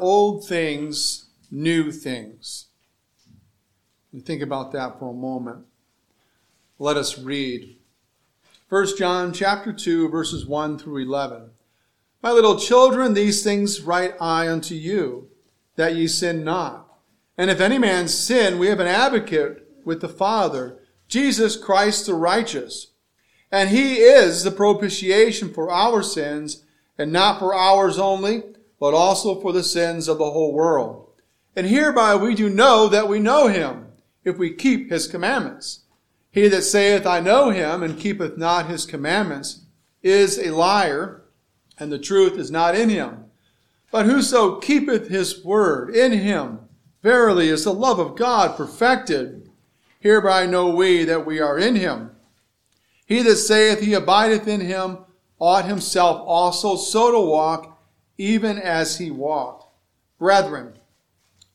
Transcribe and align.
old 0.00 0.46
things 0.46 1.26
new 1.50 1.90
things. 1.90 2.66
And 4.12 4.24
think 4.24 4.42
about 4.42 4.72
that 4.72 4.98
for 4.98 5.10
a 5.10 5.16
moment. 5.16 5.66
Let 6.78 6.96
us 6.96 7.18
read. 7.18 7.76
1 8.68 8.96
John 8.96 9.32
chapter 9.32 9.72
2 9.72 10.08
verses 10.08 10.46
1 10.46 10.78
through 10.78 10.98
11. 10.98 11.50
My 12.22 12.32
little 12.32 12.58
children, 12.58 13.14
these 13.14 13.42
things 13.42 13.80
write 13.80 14.14
I 14.20 14.48
unto 14.48 14.74
you, 14.74 15.28
that 15.76 15.94
ye 15.94 16.08
sin 16.08 16.44
not. 16.44 16.86
And 17.36 17.50
if 17.50 17.60
any 17.60 17.78
man 17.78 18.08
sin, 18.08 18.58
we 18.58 18.66
have 18.66 18.80
an 18.80 18.88
advocate 18.88 19.66
with 19.84 20.00
the 20.00 20.08
Father, 20.08 20.78
Jesus 21.06 21.56
Christ 21.56 22.06
the 22.06 22.14
righteous. 22.14 22.88
And 23.52 23.70
he 23.70 23.96
is 23.98 24.42
the 24.42 24.50
propitiation 24.50 25.54
for 25.54 25.70
our 25.70 26.02
sins, 26.02 26.64
and 26.98 27.12
not 27.12 27.38
for 27.38 27.54
ours 27.54 27.98
only, 27.98 28.42
but 28.80 28.94
also 28.94 29.40
for 29.40 29.52
the 29.52 29.62
sins 29.62 30.08
of 30.08 30.18
the 30.18 30.30
whole 30.30 30.52
world. 30.52 31.08
And 31.56 31.66
hereby 31.66 32.14
we 32.14 32.34
do 32.34 32.48
know 32.48 32.88
that 32.88 33.08
we 33.08 33.18
know 33.18 33.48
him, 33.48 33.86
if 34.24 34.38
we 34.38 34.52
keep 34.54 34.90
his 34.90 35.06
commandments. 35.06 35.80
He 36.30 36.48
that 36.48 36.62
saith, 36.62 37.06
I 37.06 37.20
know 37.20 37.50
him, 37.50 37.82
and 37.82 37.98
keepeth 37.98 38.36
not 38.36 38.66
his 38.66 38.86
commandments, 38.86 39.62
is 40.02 40.38
a 40.38 40.54
liar, 40.54 41.24
and 41.78 41.90
the 41.90 41.98
truth 41.98 42.38
is 42.38 42.50
not 42.50 42.76
in 42.76 42.88
him. 42.88 43.24
But 43.90 44.06
whoso 44.06 44.56
keepeth 44.60 45.08
his 45.08 45.44
word 45.44 45.94
in 45.94 46.12
him, 46.12 46.60
verily 47.02 47.48
is 47.48 47.64
the 47.64 47.72
love 47.72 47.98
of 47.98 48.16
God 48.16 48.56
perfected. 48.56 49.50
Hereby 49.98 50.46
know 50.46 50.68
we 50.68 51.04
that 51.04 51.26
we 51.26 51.40
are 51.40 51.58
in 51.58 51.76
him. 51.76 52.10
He 53.06 53.22
that 53.22 53.36
saith 53.36 53.80
he 53.80 53.94
abideth 53.94 54.46
in 54.46 54.60
him 54.60 54.98
ought 55.38 55.64
himself 55.64 56.20
also 56.26 56.76
so 56.76 57.10
to 57.10 57.20
walk, 57.20 57.77
even 58.18 58.58
as 58.58 58.98
he 58.98 59.10
walked. 59.10 59.64
Brethren, 60.18 60.74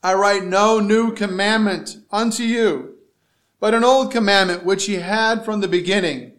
I 0.02 0.14
write 0.14 0.46
no 0.46 0.80
new 0.80 1.14
commandment 1.14 1.98
unto 2.12 2.44
you, 2.44 2.96
but 3.60 3.74
an 3.74 3.84
old 3.84 4.12
commandment 4.12 4.66
which 4.66 4.88
ye 4.88 4.96
had 4.96 5.46
from 5.46 5.60
the 5.60 5.68
beginning. 5.68 6.34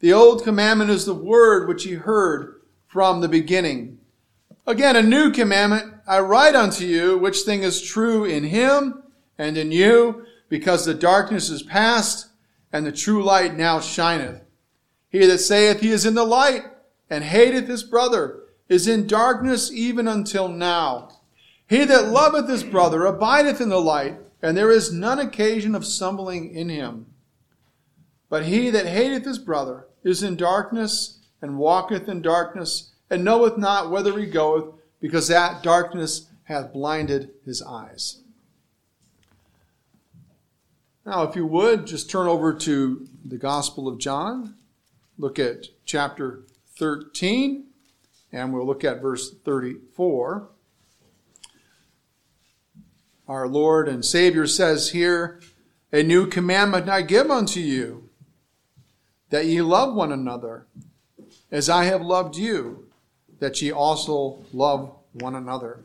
The 0.00 0.12
old 0.12 0.44
commandment 0.44 0.90
is 0.90 1.06
the 1.06 1.14
word 1.14 1.68
which 1.68 1.86
ye 1.86 1.94
heard 1.94 2.60
from 2.86 3.20
the 3.20 3.28
beginning. 3.28 3.98
Again, 4.66 4.96
a 4.96 5.02
new 5.02 5.30
commandment 5.30 5.94
I 6.06 6.20
write 6.20 6.54
unto 6.54 6.84
you, 6.84 7.18
which 7.18 7.40
thing 7.40 7.62
is 7.62 7.80
true 7.80 8.24
in 8.24 8.44
him 8.44 9.02
and 9.38 9.56
in 9.56 9.72
you, 9.72 10.26
because 10.48 10.84
the 10.84 10.94
darkness 10.94 11.50
is 11.50 11.62
past 11.62 12.28
and 12.72 12.84
the 12.84 12.92
true 12.92 13.22
light 13.22 13.56
now 13.56 13.80
shineth. 13.80 14.42
He 15.08 15.26
that 15.26 15.38
saith 15.38 15.80
he 15.80 15.90
is 15.90 16.06
in 16.06 16.14
the 16.14 16.24
light 16.24 16.64
and 17.08 17.24
hateth 17.24 17.66
his 17.68 17.82
brother 17.82 18.39
is 18.70 18.86
in 18.88 19.06
darkness 19.06 19.70
even 19.70 20.08
until 20.08 20.48
now. 20.48 21.10
He 21.68 21.84
that 21.84 22.08
loveth 22.08 22.48
his 22.48 22.64
brother 22.64 23.04
abideth 23.04 23.60
in 23.60 23.68
the 23.68 23.80
light, 23.80 24.16
and 24.40 24.56
there 24.56 24.70
is 24.70 24.92
none 24.92 25.18
occasion 25.18 25.74
of 25.74 25.84
stumbling 25.84 26.54
in 26.54 26.70
him. 26.70 27.06
But 28.30 28.46
he 28.46 28.70
that 28.70 28.86
hateth 28.86 29.24
his 29.24 29.38
brother 29.38 29.88
is 30.04 30.22
in 30.22 30.36
darkness 30.36 31.18
and 31.42 31.58
walketh 31.58 32.08
in 32.08 32.22
darkness, 32.22 32.92
and 33.10 33.24
knoweth 33.24 33.58
not 33.58 33.90
whither 33.90 34.16
he 34.18 34.26
goeth, 34.26 34.74
because 35.00 35.28
that 35.28 35.62
darkness 35.62 36.28
hath 36.44 36.72
blinded 36.72 37.30
his 37.44 37.62
eyes. 37.62 38.20
Now, 41.04 41.24
if 41.24 41.34
you 41.34 41.46
would, 41.46 41.86
just 41.86 42.10
turn 42.10 42.28
over 42.28 42.52
to 42.54 43.08
the 43.24 43.38
Gospel 43.38 43.88
of 43.88 43.98
John. 43.98 44.54
Look 45.18 45.38
at 45.38 45.66
chapter 45.84 46.44
13, 46.76 47.69
and 48.32 48.52
we'll 48.52 48.66
look 48.66 48.84
at 48.84 49.02
verse 49.02 49.34
34. 49.44 50.48
Our 53.28 53.48
Lord 53.48 53.88
and 53.88 54.04
Savior 54.04 54.46
says 54.46 54.90
here, 54.90 55.40
A 55.92 56.02
new 56.02 56.26
commandment 56.26 56.88
I 56.88 57.02
give 57.02 57.30
unto 57.30 57.60
you, 57.60 58.08
that 59.30 59.46
ye 59.46 59.62
love 59.62 59.94
one 59.94 60.12
another 60.12 60.66
as 61.50 61.68
I 61.68 61.84
have 61.84 62.02
loved 62.02 62.36
you, 62.36 62.88
that 63.38 63.60
ye 63.60 63.70
also 63.70 64.44
love 64.52 64.94
one 65.12 65.34
another. 65.34 65.80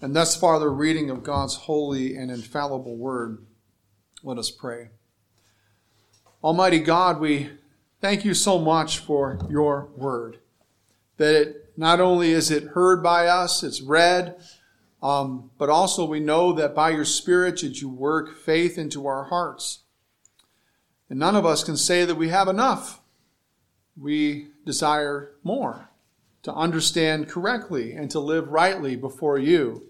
And 0.00 0.14
thus 0.14 0.36
far, 0.36 0.58
the 0.58 0.68
reading 0.68 1.08
of 1.10 1.22
God's 1.22 1.56
holy 1.56 2.16
and 2.16 2.30
infallible 2.30 2.96
word. 2.96 3.44
Let 4.22 4.38
us 4.38 4.50
pray. 4.50 4.88
Almighty 6.44 6.80
God, 6.80 7.18
we 7.18 7.50
thank 8.00 8.24
you 8.24 8.34
so 8.34 8.58
much 8.58 8.98
for 8.98 9.38
your 9.48 9.88
word. 9.96 10.38
That 11.18 11.34
it 11.34 11.72
not 11.76 12.00
only 12.00 12.32
is 12.32 12.50
it 12.50 12.68
heard 12.68 13.02
by 13.02 13.26
us, 13.26 13.62
it's 13.62 13.80
read, 13.80 14.36
um, 15.02 15.50
but 15.58 15.68
also 15.68 16.04
we 16.04 16.20
know 16.20 16.52
that 16.52 16.74
by 16.74 16.90
your 16.90 17.04
Spirit 17.04 17.60
that 17.60 17.80
you 17.80 17.88
work 17.88 18.36
faith 18.36 18.78
into 18.78 19.06
our 19.06 19.24
hearts. 19.24 19.80
And 21.08 21.18
none 21.18 21.36
of 21.36 21.46
us 21.46 21.62
can 21.62 21.76
say 21.76 22.04
that 22.04 22.16
we 22.16 22.28
have 22.30 22.48
enough 22.48 23.00
we 23.96 24.48
desire 24.64 25.32
more 25.42 25.88
to 26.42 26.52
understand 26.52 27.28
correctly 27.28 27.92
and 27.92 28.10
to 28.10 28.20
live 28.20 28.48
rightly 28.48 28.94
before 28.94 29.38
you. 29.38 29.84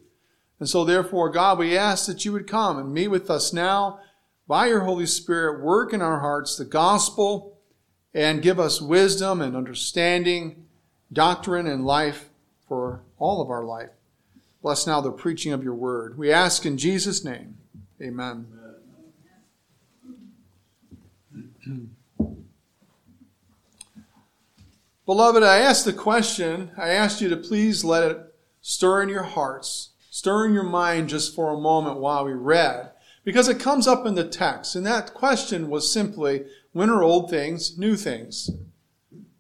And 0.59 0.69
so, 0.69 0.84
therefore, 0.84 1.28
God, 1.28 1.59
we 1.59 1.76
ask 1.76 2.06
that 2.06 2.25
you 2.25 2.32
would 2.32 2.47
come 2.47 2.78
and 2.78 2.94
meet 2.94 3.09
with 3.09 3.28
us 3.28 3.53
now 3.53 4.00
by 4.48 4.69
your 4.69 4.81
Holy 4.81 5.06
Spirit, 5.06 5.62
work 5.62 5.92
in 5.92 6.00
our 6.00 6.20
hearts 6.20 6.56
the 6.56 6.65
gospel, 6.65 7.59
and 8.15 8.41
give 8.41 8.59
us 8.59 8.81
wisdom 8.81 9.42
and 9.42 9.54
understanding, 9.54 10.66
doctrine, 11.12 11.66
and 11.66 11.84
life 11.84 12.30
for 12.68 13.02
all 13.18 13.40
of 13.40 13.50
our 13.50 13.64
life. 13.64 13.90
Bless 14.62 14.86
now 14.86 15.00
the 15.00 15.12
preaching 15.12 15.52
of 15.52 15.62
your 15.62 15.74
word. 15.74 16.18
We 16.18 16.32
ask 16.32 16.66
in 16.66 16.76
Jesus' 16.76 17.24
name. 17.24 17.58
Amen. 18.02 18.46
Beloved, 25.06 25.42
I 25.44 25.58
asked 25.58 25.84
the 25.84 25.92
question, 25.92 26.72
I 26.76 26.88
asked 26.88 27.20
you 27.20 27.28
to 27.28 27.36
please 27.36 27.84
let 27.84 28.10
it 28.10 28.34
stir 28.60 29.02
in 29.02 29.08
your 29.08 29.22
hearts, 29.22 29.90
stir 30.10 30.46
in 30.46 30.52
your 30.52 30.64
mind 30.64 31.08
just 31.08 31.32
for 31.32 31.52
a 31.52 31.60
moment 31.60 32.00
while 32.00 32.24
we 32.24 32.32
read, 32.32 32.90
because 33.24 33.48
it 33.48 33.60
comes 33.60 33.86
up 33.86 34.04
in 34.04 34.16
the 34.16 34.26
text. 34.26 34.74
And 34.74 34.84
that 34.84 35.14
question 35.14 35.70
was 35.70 35.92
simply, 35.92 36.46
when 36.72 36.90
are 36.90 37.04
old 37.04 37.30
things 37.30 37.78
new 37.78 37.94
things? 37.94 38.50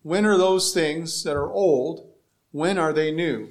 When 0.06 0.24
are 0.24 0.38
those 0.38 0.72
things 0.72 1.24
that 1.24 1.34
are 1.34 1.50
old, 1.50 2.08
when 2.52 2.78
are 2.78 2.92
they 2.92 3.10
new? 3.10 3.48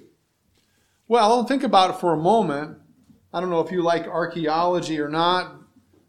Well, 1.05 1.43
think 1.43 1.63
about 1.63 1.89
it 1.89 1.99
for 1.99 2.13
a 2.13 2.17
moment. 2.17 2.77
I 3.33 3.41
don't 3.41 3.49
know 3.49 3.59
if 3.59 3.73
you 3.73 3.81
like 3.81 4.07
archaeology 4.07 5.01
or 5.01 5.09
not. 5.09 5.53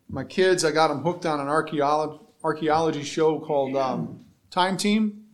My 0.09 0.23
kids, 0.23 0.65
I 0.65 0.71
got 0.71 0.87
them 0.87 1.03
hooked 1.03 1.27
on 1.27 1.41
an 1.41 1.49
archaeology, 1.49 3.03
show 3.03 3.41
called 3.41 3.75
um, 3.75 4.25
Time 4.53 4.77
Team 4.77 5.25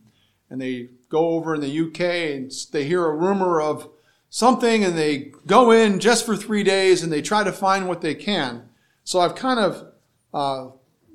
and 0.49 0.59
they 0.59 0.89
go 1.09 1.29
over 1.29 1.53
in 1.53 1.61
the 1.61 1.79
UK 1.79 2.01
and 2.35 2.51
they 2.71 2.83
hear 2.85 3.05
a 3.05 3.15
rumor 3.15 3.61
of 3.61 3.91
something 4.31 4.83
and 4.83 4.97
they 4.97 5.31
go 5.45 5.69
in 5.69 5.99
just 5.99 6.25
for 6.25 6.35
three 6.35 6.63
days 6.63 7.03
and 7.03 7.13
they 7.13 7.21
try 7.21 7.43
to 7.43 7.53
find 7.53 7.87
what 7.87 8.01
they 8.01 8.15
can. 8.15 8.67
So 9.03 9.19
I've 9.19 9.35
kind 9.35 9.59
of 9.59 9.93
uh, 10.33 10.71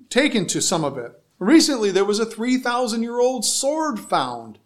taken 0.08 0.46
to 0.46 0.62
some 0.62 0.84
of 0.84 0.96
it. 0.98 1.17
Recently, 1.38 1.90
there 1.90 2.04
was 2.04 2.18
a 2.18 2.26
3,000 2.26 3.02
year 3.02 3.20
old 3.20 3.44
sword 3.44 4.00
found 4.00 4.58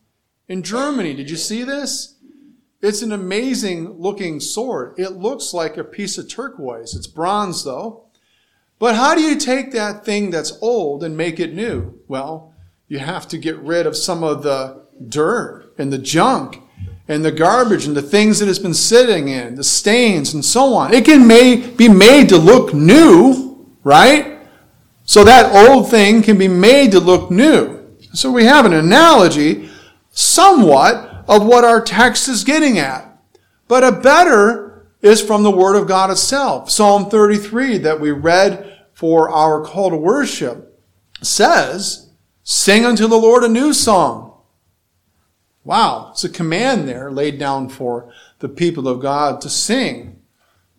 in 0.48 0.62
Germany. 0.62 1.14
Did 1.14 1.30
you 1.30 1.36
see 1.36 1.62
this? 1.62 2.16
It's 2.80 3.02
an 3.02 3.12
amazing 3.12 4.00
looking 4.00 4.40
sword. 4.40 4.98
It 4.98 5.12
looks 5.12 5.54
like 5.54 5.76
a 5.76 5.84
piece 5.84 6.18
of 6.18 6.28
turquoise. 6.28 6.94
It's 6.94 7.06
bronze 7.06 7.64
though. 7.64 8.06
But 8.78 8.96
how 8.96 9.14
do 9.14 9.20
you 9.20 9.36
take 9.36 9.70
that 9.72 10.04
thing 10.04 10.30
that's 10.30 10.58
old 10.60 11.04
and 11.04 11.16
make 11.16 11.38
it 11.38 11.54
new? 11.54 12.00
Well, 12.08 12.52
you 12.88 12.98
have 12.98 13.28
to 13.28 13.38
get 13.38 13.56
rid 13.58 13.86
of 13.86 13.96
some 13.96 14.24
of 14.24 14.42
the 14.42 14.86
dirt 15.08 15.72
and 15.78 15.92
the 15.92 15.98
junk 15.98 16.60
and 17.06 17.24
the 17.24 17.30
garbage 17.30 17.86
and 17.86 17.96
the 17.96 18.02
things 18.02 18.40
that 18.40 18.48
it's 18.48 18.58
been 18.58 18.74
sitting 18.74 19.28
in, 19.28 19.54
the 19.54 19.62
stains 19.62 20.34
and 20.34 20.44
so 20.44 20.74
on. 20.74 20.92
It 20.92 21.04
can 21.04 21.26
may, 21.26 21.56
be 21.56 21.88
made 21.88 22.28
to 22.30 22.38
look 22.38 22.74
new, 22.74 23.68
right? 23.84 24.40
So 25.04 25.24
that 25.24 25.68
old 25.68 25.90
thing 25.90 26.22
can 26.22 26.38
be 26.38 26.48
made 26.48 26.92
to 26.92 27.00
look 27.00 27.30
new. 27.30 27.96
So 28.12 28.30
we 28.30 28.44
have 28.44 28.64
an 28.64 28.72
analogy 28.72 29.70
somewhat 30.10 31.24
of 31.28 31.44
what 31.44 31.64
our 31.64 31.80
text 31.80 32.28
is 32.28 32.44
getting 32.44 32.78
at. 32.78 33.08
But 33.68 33.84
a 33.84 33.92
better 33.92 34.86
is 35.00 35.20
from 35.20 35.42
the 35.42 35.50
Word 35.50 35.76
of 35.76 35.88
God 35.88 36.10
itself. 36.10 36.70
Psalm 36.70 37.10
33 37.10 37.78
that 37.78 38.00
we 38.00 38.10
read 38.10 38.80
for 38.92 39.30
our 39.30 39.64
call 39.64 39.90
to 39.90 39.96
worship 39.96 40.78
says, 41.22 42.10
Sing 42.44 42.84
unto 42.84 43.06
the 43.06 43.18
Lord 43.18 43.44
a 43.44 43.48
new 43.48 43.72
song. 43.72 44.32
Wow, 45.64 46.10
it's 46.10 46.24
a 46.24 46.28
command 46.28 46.88
there 46.88 47.10
laid 47.10 47.38
down 47.38 47.68
for 47.68 48.12
the 48.40 48.48
people 48.48 48.88
of 48.88 49.00
God 49.00 49.40
to 49.42 49.48
sing. 49.48 50.20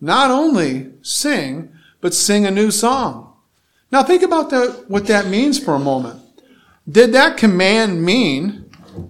Not 0.00 0.30
only 0.30 0.92
sing, 1.00 1.72
but 2.00 2.12
sing 2.12 2.44
a 2.44 2.50
new 2.50 2.70
song. 2.70 3.33
Now 3.94 4.02
think 4.02 4.24
about 4.24 4.50
that, 4.50 4.86
what 4.88 5.06
that 5.06 5.28
means 5.28 5.56
for 5.56 5.76
a 5.76 5.78
moment. 5.78 6.20
Did 6.90 7.12
that 7.12 7.36
command 7.36 8.04
mean 8.04 8.68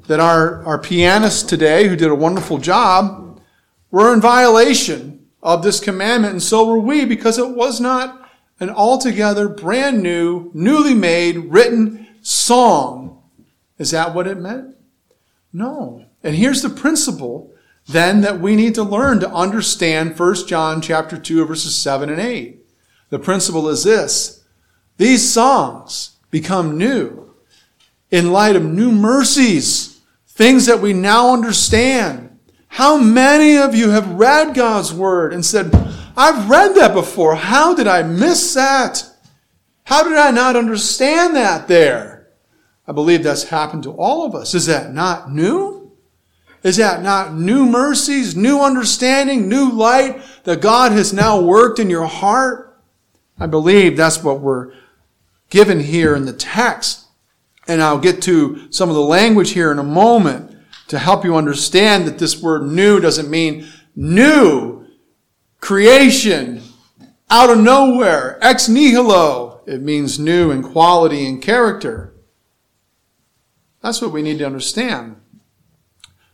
that 0.08 0.20
our, 0.20 0.62
our 0.64 0.78
pianist 0.78 1.48
today, 1.48 1.88
who 1.88 1.96
did 1.96 2.10
a 2.10 2.14
wonderful 2.14 2.58
job, 2.58 3.40
were 3.90 4.12
in 4.12 4.20
violation 4.20 5.26
of 5.42 5.62
this 5.62 5.80
commandment, 5.80 6.32
and 6.32 6.42
so 6.42 6.66
were 6.66 6.78
we, 6.78 7.06
because 7.06 7.38
it 7.38 7.48
was 7.48 7.80
not 7.80 8.30
an 8.60 8.68
altogether 8.68 9.48
brand 9.48 10.02
new, 10.02 10.50
newly 10.52 10.92
made, 10.92 11.38
written 11.38 12.06
song. 12.20 13.22
Is 13.78 13.90
that 13.92 14.14
what 14.14 14.26
it 14.26 14.36
meant? 14.36 14.76
No. 15.50 16.04
And 16.22 16.36
here's 16.36 16.60
the 16.60 16.68
principle 16.68 17.54
then 17.88 18.20
that 18.20 18.38
we 18.38 18.54
need 18.54 18.74
to 18.74 18.82
learn 18.82 19.20
to 19.20 19.30
understand 19.30 20.18
1 20.18 20.46
John 20.46 20.82
chapter 20.82 21.16
2 21.16 21.46
verses 21.46 21.74
7 21.74 22.10
and 22.10 22.20
8. 22.20 22.58
The 23.08 23.18
principle 23.18 23.66
is 23.70 23.84
this. 23.84 24.42
These 24.96 25.32
songs 25.32 26.16
become 26.30 26.78
new 26.78 27.34
in 28.10 28.32
light 28.32 28.56
of 28.56 28.64
new 28.64 28.92
mercies, 28.92 30.00
things 30.28 30.66
that 30.66 30.80
we 30.80 30.92
now 30.92 31.32
understand. 31.32 32.38
How 32.68 32.96
many 32.96 33.56
of 33.56 33.74
you 33.74 33.90
have 33.90 34.08
read 34.12 34.54
God's 34.54 34.92
word 34.92 35.32
and 35.32 35.44
said, 35.44 35.72
I've 36.16 36.48
read 36.48 36.74
that 36.76 36.94
before. 36.94 37.34
How 37.34 37.74
did 37.74 37.88
I 37.88 38.02
miss 38.02 38.54
that? 38.54 39.04
How 39.84 40.04
did 40.04 40.16
I 40.16 40.30
not 40.30 40.56
understand 40.56 41.34
that 41.36 41.68
there? 41.68 42.28
I 42.86 42.92
believe 42.92 43.22
that's 43.22 43.44
happened 43.44 43.82
to 43.84 43.92
all 43.92 44.24
of 44.24 44.34
us. 44.34 44.54
Is 44.54 44.66
that 44.66 44.92
not 44.92 45.32
new? 45.32 45.92
Is 46.62 46.76
that 46.76 47.02
not 47.02 47.34
new 47.34 47.66
mercies, 47.66 48.36
new 48.36 48.62
understanding, 48.62 49.48
new 49.48 49.70
light 49.70 50.22
that 50.44 50.62
God 50.62 50.92
has 50.92 51.12
now 51.12 51.40
worked 51.40 51.78
in 51.78 51.90
your 51.90 52.06
heart? 52.06 52.80
I 53.38 53.46
believe 53.46 53.96
that's 53.96 54.22
what 54.22 54.40
we're 54.40 54.72
given 55.54 55.78
here 55.78 56.16
in 56.16 56.24
the 56.24 56.32
text. 56.32 57.06
And 57.68 57.80
I'll 57.80 58.00
get 58.00 58.20
to 58.22 58.66
some 58.72 58.88
of 58.88 58.96
the 58.96 59.00
language 59.00 59.52
here 59.52 59.70
in 59.70 59.78
a 59.78 59.84
moment 59.84 60.50
to 60.88 60.98
help 60.98 61.24
you 61.24 61.36
understand 61.36 62.08
that 62.08 62.18
this 62.18 62.42
word 62.42 62.64
new 62.64 62.98
doesn't 62.98 63.30
mean 63.30 63.68
new 63.94 64.84
creation 65.60 66.60
out 67.30 67.50
of 67.50 67.58
nowhere, 67.58 68.36
ex 68.42 68.68
nihilo. 68.68 69.62
It 69.64 69.80
means 69.80 70.18
new 70.18 70.50
in 70.50 70.60
quality 70.60 71.24
and 71.24 71.40
character. 71.40 72.12
That's 73.80 74.02
what 74.02 74.10
we 74.10 74.22
need 74.22 74.38
to 74.38 74.46
understand. 74.46 75.20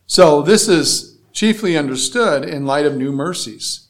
So 0.07 0.41
this 0.41 0.67
is 0.67 1.19
chiefly 1.33 1.77
understood 1.77 2.43
in 2.43 2.65
light 2.65 2.87
of 2.87 2.97
new 2.97 3.13
mercies, 3.13 3.89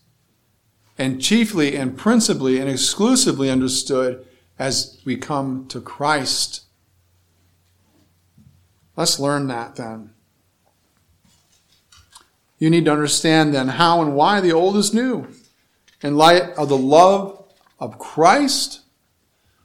and 0.98 1.22
chiefly 1.22 1.76
and 1.76 1.96
principally 1.96 2.58
and 2.58 2.68
exclusively 2.68 3.48
understood 3.48 4.26
as 4.60 5.00
we 5.06 5.16
come 5.16 5.66
to 5.68 5.80
Christ. 5.80 6.64
Let's 8.94 9.18
learn 9.18 9.46
that 9.46 9.76
then. 9.76 10.12
You 12.58 12.68
need 12.68 12.84
to 12.84 12.92
understand 12.92 13.54
then 13.54 13.68
how 13.68 14.02
and 14.02 14.14
why 14.14 14.42
the 14.42 14.52
old 14.52 14.76
is 14.76 14.92
new 14.92 15.26
in 16.02 16.18
light 16.18 16.42
of 16.58 16.68
the 16.68 16.76
love 16.76 17.42
of 17.78 17.98
Christ. 17.98 18.82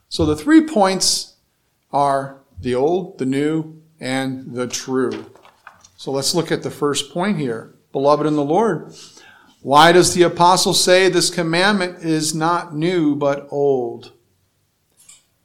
So 0.08 0.24
the 0.24 0.34
three 0.34 0.66
points 0.66 1.34
are 1.92 2.40
the 2.58 2.74
old, 2.74 3.18
the 3.18 3.26
new, 3.26 3.82
and 4.00 4.54
the 4.54 4.66
true. 4.66 5.26
So 5.98 6.10
let's 6.10 6.34
look 6.34 6.50
at 6.50 6.62
the 6.62 6.70
first 6.70 7.12
point 7.12 7.36
here. 7.36 7.74
Beloved 7.92 8.26
in 8.26 8.34
the 8.34 8.42
Lord, 8.42 8.94
why 9.60 9.92
does 9.92 10.14
the 10.14 10.22
apostle 10.22 10.72
say 10.72 11.10
this 11.10 11.28
commandment 11.28 12.02
is 12.02 12.34
not 12.34 12.74
new 12.74 13.14
but 13.14 13.46
old? 13.50 14.15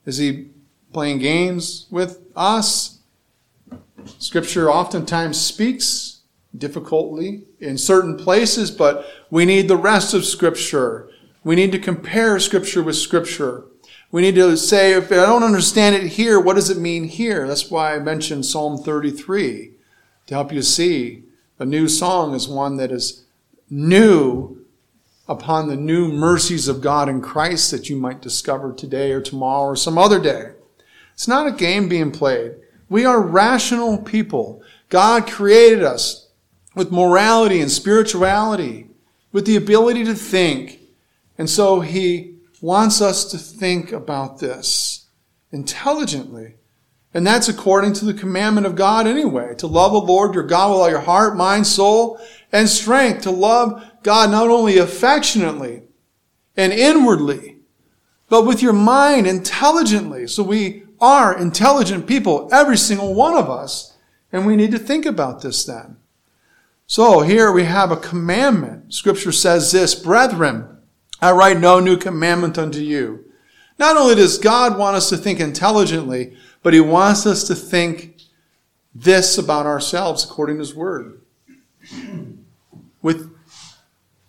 Is 0.06 0.18
he 0.18 0.50
playing 0.94 1.20
games 1.20 1.88
with 1.90 2.22
us? 2.36 3.00
Scripture 4.18 4.70
oftentimes 4.70 5.40
speaks 5.40 6.22
difficultly 6.58 7.44
in 7.60 7.78
certain 7.78 8.18
places, 8.18 8.72
but 8.72 9.06
we 9.30 9.46
need 9.46 9.68
the 9.68 9.78
rest 9.78 10.14
of 10.14 10.26
Scripture. 10.26 11.10
We 11.44 11.56
need 11.56 11.72
to 11.72 11.80
compare 11.80 12.40
Scripture 12.40 12.84
with 12.84 12.96
Scripture. 12.96 13.66
We 14.12 14.22
need 14.22 14.36
to 14.36 14.58
say, 14.58 14.94
if 14.94 15.12
I 15.12 15.16
don't 15.16 15.44
understand 15.44 15.96
it 15.96 16.08
here, 16.08 16.40
what 16.40 16.56
does 16.56 16.70
it 16.70 16.78
mean 16.78 17.06
here? 17.06 17.48
That's 17.48 17.72
why 17.72 17.96
I 17.96 18.00
mentioned 18.00 18.46
Psalm 18.46 18.78
33 18.78 19.72
to 20.28 20.34
help 20.34 20.52
you 20.52 20.62
see. 20.62 21.24
A 21.60 21.66
new 21.66 21.88
song 21.88 22.34
is 22.34 22.48
one 22.48 22.78
that 22.78 22.92
is 22.92 23.24
new 23.70 24.61
upon 25.32 25.68
the 25.68 25.76
new 25.76 26.10
mercies 26.10 26.68
of 26.68 26.82
God 26.82 27.08
in 27.10 27.22
Christ 27.22 27.72
that 27.72 27.90
you 27.90 27.96
might 27.96 28.22
discover 28.22 28.74
today 28.74 29.12
or 29.12 29.22
tomorrow 29.22 29.70
or 29.70 29.76
some 29.76 29.98
other 29.98 30.22
day. 30.22 30.52
It's 31.14 31.28
not 31.28 31.48
a 31.48 31.52
game 31.52 31.88
being 31.88 32.12
played. 32.12 32.56
We 32.90 33.06
are 33.06 33.22
rational 33.22 33.98
people. 33.98 34.62
God 34.90 35.26
created 35.26 35.84
us 35.84 36.28
with 36.76 36.92
morality 36.92 37.62
and 37.62 37.72
spirituality, 37.72 38.88
with 39.32 39.46
the 39.46 39.56
ability 39.56 40.04
to 40.06 40.14
think. 40.14 40.80
And 41.38 41.50
so 41.50 41.80
He 41.80 42.36
wants 42.62 43.02
us 43.02 43.26
to 43.32 43.38
think 43.38 43.92
about 43.92 44.40
this 44.40 45.08
intelligently. 45.52 46.56
And 47.14 47.28
that's 47.28 47.50
according 47.50 47.94
to 47.94 48.06
the 48.06 48.14
commandment 48.14 48.66
of 48.66 48.76
God 48.76 49.08
anyway, 49.08 49.56
to 49.56 49.68
love 49.68 49.92
the 49.92 50.00
Lord 50.00 50.34
your 50.34 50.44
God 50.44 50.72
with 50.72 50.80
all 50.80 50.90
your 50.90 51.00
heart, 51.00 51.36
mind, 51.36 51.68
soul, 51.68 52.20
and 52.52 52.70
strength, 52.70 53.24
to 53.24 53.32
love 53.32 53.91
God 54.04 54.32
not 54.32 54.50
only 54.50 54.78
affectionately 54.78 55.84
and 56.58 56.74
inwardly, 56.74 57.58
but 58.30 58.46
with 58.46 58.62
your 58.62 58.74
mind 58.74 59.28
intelligently. 59.28 60.28
So 60.28 60.44
we 60.44 60.84
are 61.00 61.38
intelligent 61.38 62.08
people, 62.08 62.50
every 62.52 62.78
single 62.78 63.14
one 63.14 63.36
of 63.36 63.50
us, 63.50 63.98
and 64.32 64.46
we 64.46 64.56
need 64.56 64.72
to 64.72 64.80
think 64.80 65.06
about 65.06 65.42
this 65.42 65.66
then. 65.66 65.98
So 66.88 67.22
here 67.22 67.52
we 67.52 67.64
have 67.64 67.92
a 67.92 67.98
commandment. 67.98 68.94
Scripture 68.94 69.32
says 69.32 69.72
this, 69.72 69.96
brethren, 69.96 70.78
I 71.22 71.32
write 71.32 71.60
no 71.60 71.80
new 71.80 71.98
commandment 71.98 72.58
unto 72.58 72.80
you. 72.80 73.26
Not 73.80 73.98
only 73.98 74.16
does 74.16 74.38
God 74.38 74.78
want 74.78 74.96
us 74.96 75.10
to 75.10 75.18
think 75.18 75.40
intelligently, 75.40 76.36
but 76.64 76.74
he 76.74 76.80
wants 76.80 77.26
us 77.26 77.46
to 77.48 77.56
think 77.56 78.22
this 78.94 79.38
about 79.38 79.66
ourselves 79.66 80.24
according 80.24 80.58
to 80.58 80.60
his 80.60 80.76
word. 80.76 81.22
With 83.02 83.31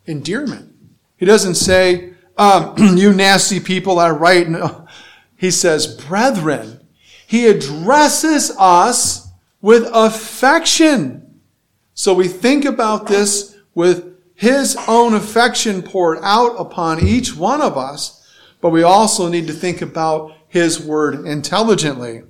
endearment. 0.05 0.73
He 1.17 1.25
doesn't 1.25 1.55
say, 1.55 2.13
um, 2.37 2.75
you 2.97 3.13
nasty 3.13 3.59
people 3.59 3.99
are 3.99 4.13
right. 4.13 4.47
No. 4.47 4.87
He 5.35 5.51
says, 5.51 5.87
brethren. 5.87 6.79
He 7.27 7.47
addresses 7.47 8.51
us 8.57 9.27
with 9.61 9.89
affection. 9.93 11.39
So 11.93 12.13
we 12.13 12.27
think 12.27 12.65
about 12.65 13.07
this 13.07 13.57
with 13.73 14.13
his 14.35 14.77
own 14.87 15.13
affection 15.13 15.81
poured 15.81 16.19
out 16.21 16.55
upon 16.59 17.05
each 17.05 17.35
one 17.35 17.61
of 17.61 17.77
us, 17.77 18.27
but 18.61 18.69
we 18.69 18.83
also 18.83 19.29
need 19.29 19.47
to 19.47 19.53
think 19.53 19.81
about 19.81 20.33
his 20.47 20.79
word 20.79 21.25
intelligently. 21.25 22.23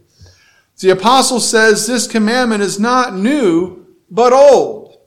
The 0.80 0.92
apostle 0.92 1.40
says 1.40 1.88
this 1.88 2.08
commandment 2.08 2.62
is 2.62 2.80
not 2.80 3.16
new, 3.16 3.86
but 4.10 4.34
old. 4.34 4.98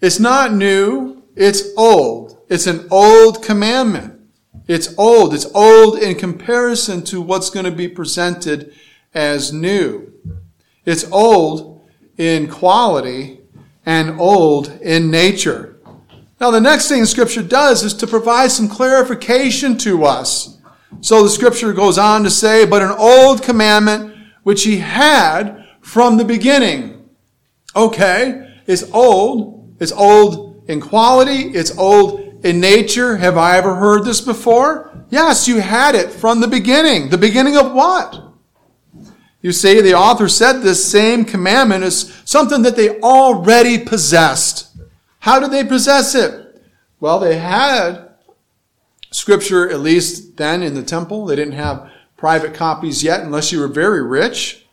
It's 0.00 0.20
not 0.20 0.52
new, 0.52 1.15
it's 1.36 1.62
old. 1.76 2.38
It's 2.48 2.66
an 2.66 2.88
old 2.90 3.42
commandment. 3.42 4.20
It's 4.66 4.96
old. 4.98 5.34
It's 5.34 5.46
old 5.54 5.98
in 5.98 6.16
comparison 6.16 7.04
to 7.04 7.20
what's 7.20 7.50
going 7.50 7.66
to 7.66 7.70
be 7.70 7.88
presented 7.88 8.74
as 9.14 9.52
new. 9.52 10.12
It's 10.84 11.10
old 11.12 11.88
in 12.16 12.48
quality 12.48 13.40
and 13.84 14.18
old 14.18 14.80
in 14.80 15.10
nature. 15.10 15.78
Now, 16.40 16.50
the 16.50 16.60
next 16.60 16.88
thing 16.88 17.04
Scripture 17.04 17.42
does 17.42 17.82
is 17.82 17.94
to 17.94 18.06
provide 18.06 18.50
some 18.50 18.68
clarification 18.68 19.78
to 19.78 20.04
us. 20.04 20.58
So 21.00 21.22
the 21.22 21.30
Scripture 21.30 21.72
goes 21.72 21.98
on 21.98 22.24
to 22.24 22.30
say, 22.30 22.66
but 22.66 22.82
an 22.82 22.90
old 22.90 23.42
commandment 23.42 24.16
which 24.42 24.64
he 24.64 24.78
had 24.78 25.66
from 25.80 26.16
the 26.16 26.24
beginning. 26.24 27.08
Okay, 27.74 28.54
it's 28.66 28.90
old. 28.92 29.76
It's 29.78 29.92
old 29.92 30.45
in 30.68 30.80
quality, 30.80 31.50
it's 31.56 31.76
old 31.76 32.44
in 32.44 32.60
nature. 32.60 33.16
Have 33.16 33.36
I 33.36 33.56
ever 33.56 33.74
heard 33.74 34.04
this 34.04 34.20
before? 34.20 34.92
Yes, 35.10 35.46
you 35.46 35.60
had 35.60 35.94
it 35.94 36.10
from 36.10 36.40
the 36.40 36.48
beginning. 36.48 37.08
The 37.08 37.18
beginning 37.18 37.56
of 37.56 37.72
what? 37.72 38.22
You 39.40 39.52
see, 39.52 39.80
the 39.80 39.94
author 39.94 40.28
said 40.28 40.60
this 40.60 40.84
same 40.84 41.24
commandment 41.24 41.84
is 41.84 42.20
something 42.24 42.62
that 42.62 42.74
they 42.74 42.98
already 43.00 43.78
possessed. 43.78 44.76
How 45.20 45.38
did 45.38 45.52
they 45.52 45.64
possess 45.64 46.14
it? 46.14 46.62
Well, 46.98 47.20
they 47.20 47.38
had 47.38 48.10
scripture, 49.10 49.70
at 49.70 49.80
least 49.80 50.36
then 50.36 50.62
in 50.62 50.74
the 50.74 50.82
temple. 50.82 51.26
They 51.26 51.36
didn't 51.36 51.54
have 51.54 51.90
private 52.16 52.54
copies 52.54 53.02
yet 53.02 53.20
unless 53.20 53.52
you 53.52 53.60
were 53.60 53.68
very 53.68 54.02
rich. 54.02 54.66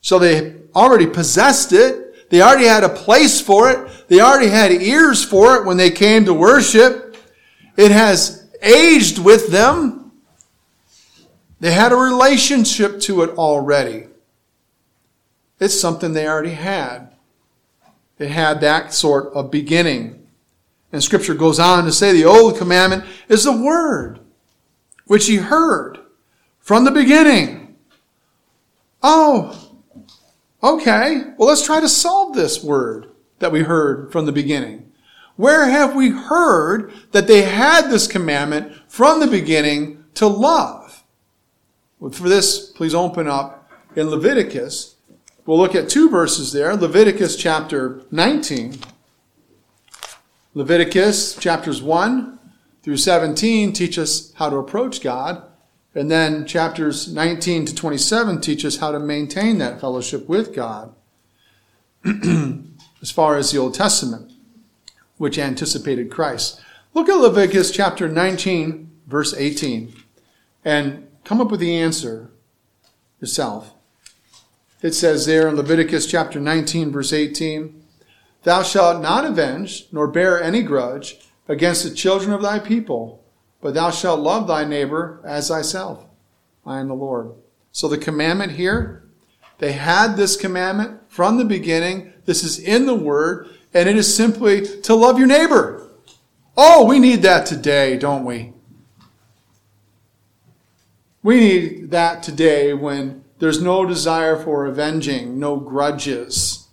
So 0.00 0.18
they 0.18 0.56
already 0.74 1.06
possessed 1.06 1.72
it. 1.72 2.30
They 2.30 2.42
already 2.42 2.66
had 2.66 2.84
a 2.84 2.88
place 2.88 3.40
for 3.40 3.70
it. 3.70 3.90
They 4.08 4.20
already 4.20 4.48
had 4.48 4.70
ears 4.72 5.24
for 5.24 5.56
it 5.56 5.64
when 5.64 5.76
they 5.76 5.90
came 5.90 6.24
to 6.24 6.34
worship. 6.34 7.16
It 7.76 7.90
has 7.90 8.48
aged 8.62 9.18
with 9.18 9.48
them. 9.48 10.12
They 11.60 11.72
had 11.72 11.92
a 11.92 11.96
relationship 11.96 13.00
to 13.00 13.22
it 13.22 13.30
already. 13.30 14.06
It's 15.58 15.78
something 15.78 16.12
they 16.12 16.28
already 16.28 16.50
had. 16.50 17.14
It 18.18 18.30
had 18.30 18.60
that 18.60 18.92
sort 18.92 19.32
of 19.34 19.50
beginning. 19.50 20.26
And 20.92 21.02
scripture 21.02 21.34
goes 21.34 21.58
on 21.58 21.84
to 21.84 21.92
say 21.92 22.12
the 22.12 22.24
old 22.24 22.58
commandment 22.58 23.04
is 23.28 23.44
the 23.44 23.56
word 23.56 24.20
which 25.06 25.26
he 25.26 25.36
heard 25.36 25.98
from 26.60 26.84
the 26.84 26.90
beginning. 26.90 27.76
Oh, 29.02 29.70
okay. 30.62 31.22
Well, 31.36 31.48
let's 31.48 31.64
try 31.64 31.80
to 31.80 31.88
solve 31.88 32.34
this 32.34 32.62
word 32.62 33.13
that 33.38 33.52
we 33.52 33.62
heard 33.62 34.10
from 34.12 34.26
the 34.26 34.32
beginning. 34.32 34.92
Where 35.36 35.68
have 35.68 35.94
we 35.94 36.10
heard 36.10 36.92
that 37.12 37.26
they 37.26 37.42
had 37.42 37.88
this 37.90 38.06
commandment 38.06 38.72
from 38.88 39.20
the 39.20 39.26
beginning 39.26 40.04
to 40.14 40.26
love? 40.26 41.02
Well, 41.98 42.12
for 42.12 42.28
this, 42.28 42.70
please 42.70 42.94
open 42.94 43.26
up 43.26 43.68
in 43.96 44.10
Leviticus. 44.10 44.96
We'll 45.46 45.58
look 45.58 45.74
at 45.74 45.88
two 45.88 46.08
verses 46.08 46.52
there. 46.52 46.74
Leviticus 46.76 47.36
chapter 47.36 48.02
19. 48.10 48.78
Leviticus 50.54 51.34
chapters 51.36 51.82
1 51.82 52.38
through 52.82 52.96
17 52.96 53.72
teach 53.72 53.98
us 53.98 54.32
how 54.34 54.48
to 54.48 54.56
approach 54.56 55.00
God. 55.00 55.42
And 55.96 56.10
then 56.10 56.46
chapters 56.46 57.12
19 57.12 57.66
to 57.66 57.74
27 57.74 58.40
teach 58.40 58.64
us 58.64 58.76
how 58.76 58.92
to 58.92 58.98
maintain 58.98 59.58
that 59.58 59.80
fellowship 59.80 60.28
with 60.28 60.54
God. 60.54 60.94
as 63.04 63.10
far 63.10 63.36
as 63.36 63.50
the 63.50 63.58
Old 63.58 63.74
Testament, 63.74 64.32
which 65.18 65.38
anticipated 65.38 66.10
Christ. 66.10 66.58
Look 66.94 67.10
at 67.10 67.18
Leviticus 67.18 67.70
chapter 67.70 68.08
19, 68.08 68.90
verse 69.06 69.34
18, 69.34 69.94
and 70.64 71.06
come 71.22 71.38
up 71.38 71.50
with 71.50 71.60
the 71.60 71.76
answer 71.76 72.30
yourself. 73.20 73.74
It 74.80 74.94
says 74.94 75.26
there 75.26 75.48
in 75.48 75.54
Leviticus 75.54 76.06
chapter 76.06 76.40
19, 76.40 76.92
verse 76.92 77.12
18, 77.12 77.78
Thou 78.42 78.62
shalt 78.62 79.02
not 79.02 79.26
avenge, 79.26 79.84
nor 79.92 80.08
bear 80.08 80.42
any 80.42 80.62
grudge 80.62 81.18
against 81.46 81.84
the 81.84 81.94
children 81.94 82.32
of 82.32 82.40
thy 82.40 82.58
people, 82.58 83.22
but 83.60 83.74
thou 83.74 83.90
shalt 83.90 84.20
love 84.20 84.48
thy 84.48 84.64
neighbor 84.64 85.20
as 85.26 85.48
thyself. 85.48 86.06
I 86.64 86.80
am 86.80 86.88
the 86.88 86.94
Lord. 86.94 87.32
So 87.70 87.86
the 87.86 87.98
commandment 87.98 88.52
here, 88.52 89.04
they 89.58 89.72
had 89.72 90.16
this 90.16 90.38
commandment 90.38 91.02
from 91.08 91.36
the 91.36 91.44
beginning. 91.44 92.13
This 92.24 92.42
is 92.42 92.58
in 92.58 92.86
the 92.86 92.94
Word, 92.94 93.48
and 93.72 93.88
it 93.88 93.96
is 93.96 94.14
simply 94.14 94.66
to 94.82 94.94
love 94.94 95.18
your 95.18 95.26
neighbor. 95.26 95.88
Oh, 96.56 96.86
we 96.86 96.98
need 96.98 97.22
that 97.22 97.46
today, 97.46 97.96
don't 97.96 98.24
we? 98.24 98.52
We 101.22 101.40
need 101.40 101.90
that 101.90 102.22
today 102.22 102.74
when 102.74 103.24
there's 103.38 103.60
no 103.60 103.84
desire 103.84 104.36
for 104.36 104.66
avenging, 104.66 105.38
no 105.38 105.56
grudges. 105.56 106.68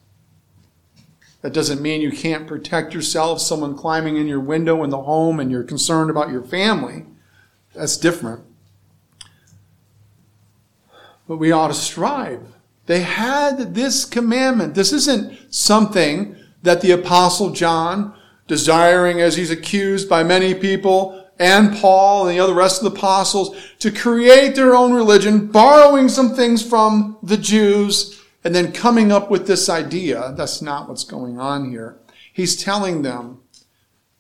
That 1.42 1.54
doesn't 1.54 1.82
mean 1.82 2.02
you 2.02 2.12
can't 2.12 2.48
protect 2.48 2.94
yourself, 2.94 3.42
someone 3.42 3.76
climbing 3.76 4.18
in 4.18 4.28
your 4.28 4.40
window 4.40 4.84
in 4.84 4.92
the 4.92 5.02
home 5.02 5.40
and 5.40 5.50
you're 5.50 5.64
concerned 5.64 6.12
about 6.12 6.30
your 6.30 6.44
family. 6.44 7.06
That's 7.74 7.98
different. 7.98 8.44
But 11.28 11.38
we 11.38 11.52
ought 11.52 11.70
to 11.70 11.74
strive. 11.74 12.42
They 12.92 13.04
had 13.04 13.74
this 13.74 14.04
commandment. 14.04 14.76
This 14.76 14.92
isn't 14.92 15.54
something 15.54 16.36
that 16.62 16.82
the 16.82 16.92
apostle 16.92 17.52
John, 17.52 18.14
desiring 18.48 19.22
as 19.22 19.38
he's 19.38 19.50
accused 19.50 20.10
by 20.10 20.24
many 20.26 20.54
people, 20.54 21.26
and 21.40 21.74
Paul 21.78 22.28
and 22.28 22.36
the 22.36 22.44
other 22.44 22.54
rest 22.54 22.84
of 22.84 22.92
the 22.92 23.00
apostles 23.00 23.56
to 23.80 23.92
create 23.92 24.56
their 24.56 24.76
own 24.76 24.92
religion, 24.92 25.48
borrowing 25.48 26.10
some 26.10 26.36
things 26.36 26.68
from 26.68 27.18
the 27.24 27.38
Jews 27.38 28.22
and 28.44 28.54
then 28.54 28.74
coming 28.74 29.10
up 29.10 29.32
with 29.32 29.48
this 29.48 29.70
idea. 29.70 30.34
That's 30.36 30.62
not 30.62 30.90
what's 30.90 31.06
going 31.06 31.40
on 31.40 31.72
here. 31.72 31.98
He's 32.34 32.62
telling 32.62 33.04
them, 33.04 33.40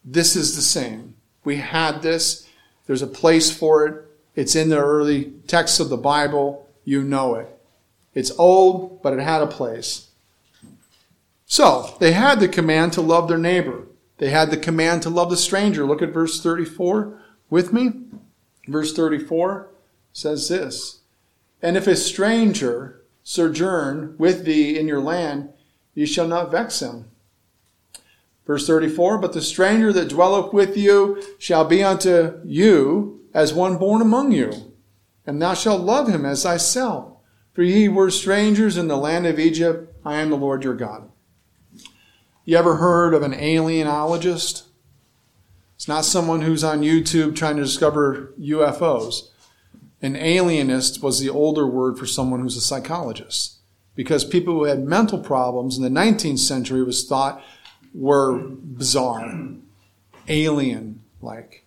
this 0.05 0.37
is 0.37 0.55
the 0.55 0.61
same. 0.61 1.15
We 1.43 1.57
had 1.57 2.01
this. 2.01 2.47
There's 2.87 3.01
a 3.01 3.07
place 3.07 3.51
for 3.51 3.85
it. 3.85 4.05
It's 4.33 4.55
in 4.55 4.69
the 4.69 4.79
early 4.79 5.33
texts 5.47 5.81
of 5.81 5.89
the 5.89 5.97
Bible. 5.97 6.69
You 6.85 7.03
know 7.03 7.35
it. 7.35 7.57
It's 8.13 8.31
old, 8.37 9.01
but 9.01 9.13
it 9.13 9.19
had 9.19 9.41
a 9.41 9.47
place. 9.47 10.09
So, 11.45 11.95
they 11.99 12.13
had 12.13 12.39
the 12.39 12.47
command 12.47 12.93
to 12.93 13.01
love 13.01 13.27
their 13.27 13.37
neighbor. 13.37 13.87
They 14.17 14.29
had 14.29 14.51
the 14.51 14.57
command 14.57 15.03
to 15.03 15.09
love 15.09 15.29
the 15.29 15.37
stranger. 15.37 15.85
Look 15.85 16.01
at 16.01 16.13
verse 16.13 16.41
34 16.41 17.19
with 17.49 17.73
me. 17.73 17.91
Verse 18.67 18.93
34 18.93 19.69
says 20.13 20.47
this 20.47 20.99
And 21.61 21.75
if 21.75 21.87
a 21.87 21.95
stranger 21.95 23.01
sojourn 23.23 24.15
with 24.17 24.45
thee 24.45 24.77
in 24.77 24.87
your 24.87 25.01
land, 25.01 25.49
ye 25.93 26.05
shall 26.05 26.27
not 26.27 26.51
vex 26.51 26.81
him. 26.81 27.05
Verse 28.45 28.67
34 28.67 29.17
But 29.17 29.33
the 29.33 29.41
stranger 29.41 29.91
that 29.93 30.09
dwelleth 30.09 30.53
with 30.53 30.77
you 30.77 31.21
shall 31.37 31.65
be 31.65 31.83
unto 31.83 32.39
you 32.45 33.21
as 33.33 33.53
one 33.53 33.77
born 33.77 34.01
among 34.01 34.31
you, 34.31 34.73
and 35.25 35.41
thou 35.41 35.53
shalt 35.53 35.81
love 35.81 36.07
him 36.07 36.25
as 36.25 36.43
thyself. 36.43 37.10
For 37.53 37.63
ye 37.63 37.89
were 37.89 38.10
strangers 38.10 38.77
in 38.77 38.88
the 38.88 38.98
land 38.98 39.27
of 39.27 39.39
Egypt. 39.39 39.93
I 40.05 40.15
am 40.15 40.29
the 40.29 40.38
Lord 40.38 40.63
your 40.63 40.74
God. 40.74 41.10
You 42.46 42.58
ever 42.58 42.77
heard 42.77 43.13
of 43.13 43.22
an 43.22 43.34
alienologist? 43.34 44.63
It's 45.75 45.88
not 45.88 46.05
someone 46.05 46.41
who's 46.41 46.63
on 46.63 46.81
YouTube 46.81 47.36
trying 47.36 47.58
to 47.58 47.63
discover 47.63 48.34
UFOs. 48.39 49.29
An 50.01 50.15
alienist 50.15 51.03
was 51.03 51.20
the 51.20 51.29
older 51.29 51.67
word 51.67 51.98
for 51.98 52.05
someone 52.05 52.39
who's 52.39 52.58
a 52.58 52.62
psychologist. 52.62 53.58
Because 53.96 54.24
people 54.24 54.53
who 54.53 54.63
had 54.63 54.86
mental 54.86 55.20
problems 55.20 55.77
in 55.77 55.84
the 55.84 55.89
19th 55.89 56.39
century 56.39 56.84
was 56.84 57.05
thought 57.08 57.43
were 57.93 58.38
bizarre, 58.38 59.50
alien 60.27 61.01
like. 61.22 61.65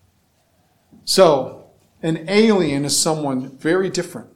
So, 1.05 1.67
an 2.03 2.25
alien 2.29 2.85
is 2.85 2.99
someone 2.99 3.57
very 3.59 3.91
different. 3.91 4.31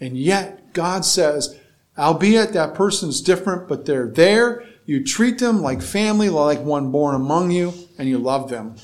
And 0.00 0.16
yet, 0.16 0.57
God 0.72 1.04
says, 1.04 1.58
albeit 1.96 2.52
that 2.52 2.74
person's 2.74 3.20
different, 3.20 3.68
but 3.68 3.86
they're 3.86 4.08
there, 4.08 4.64
you 4.84 5.04
treat 5.04 5.38
them 5.38 5.60
like 5.60 5.82
family, 5.82 6.28
like 6.30 6.60
one 6.60 6.90
born 6.90 7.14
among 7.14 7.50
you, 7.50 7.74
and 7.98 8.08
you 8.08 8.18
love 8.18 8.48
them. 8.48 8.76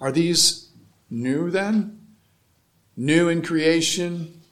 Are 0.00 0.12
these 0.12 0.70
new 1.10 1.50
then? 1.50 1.98
New 2.96 3.28
in 3.28 3.42
creation? 3.42 4.42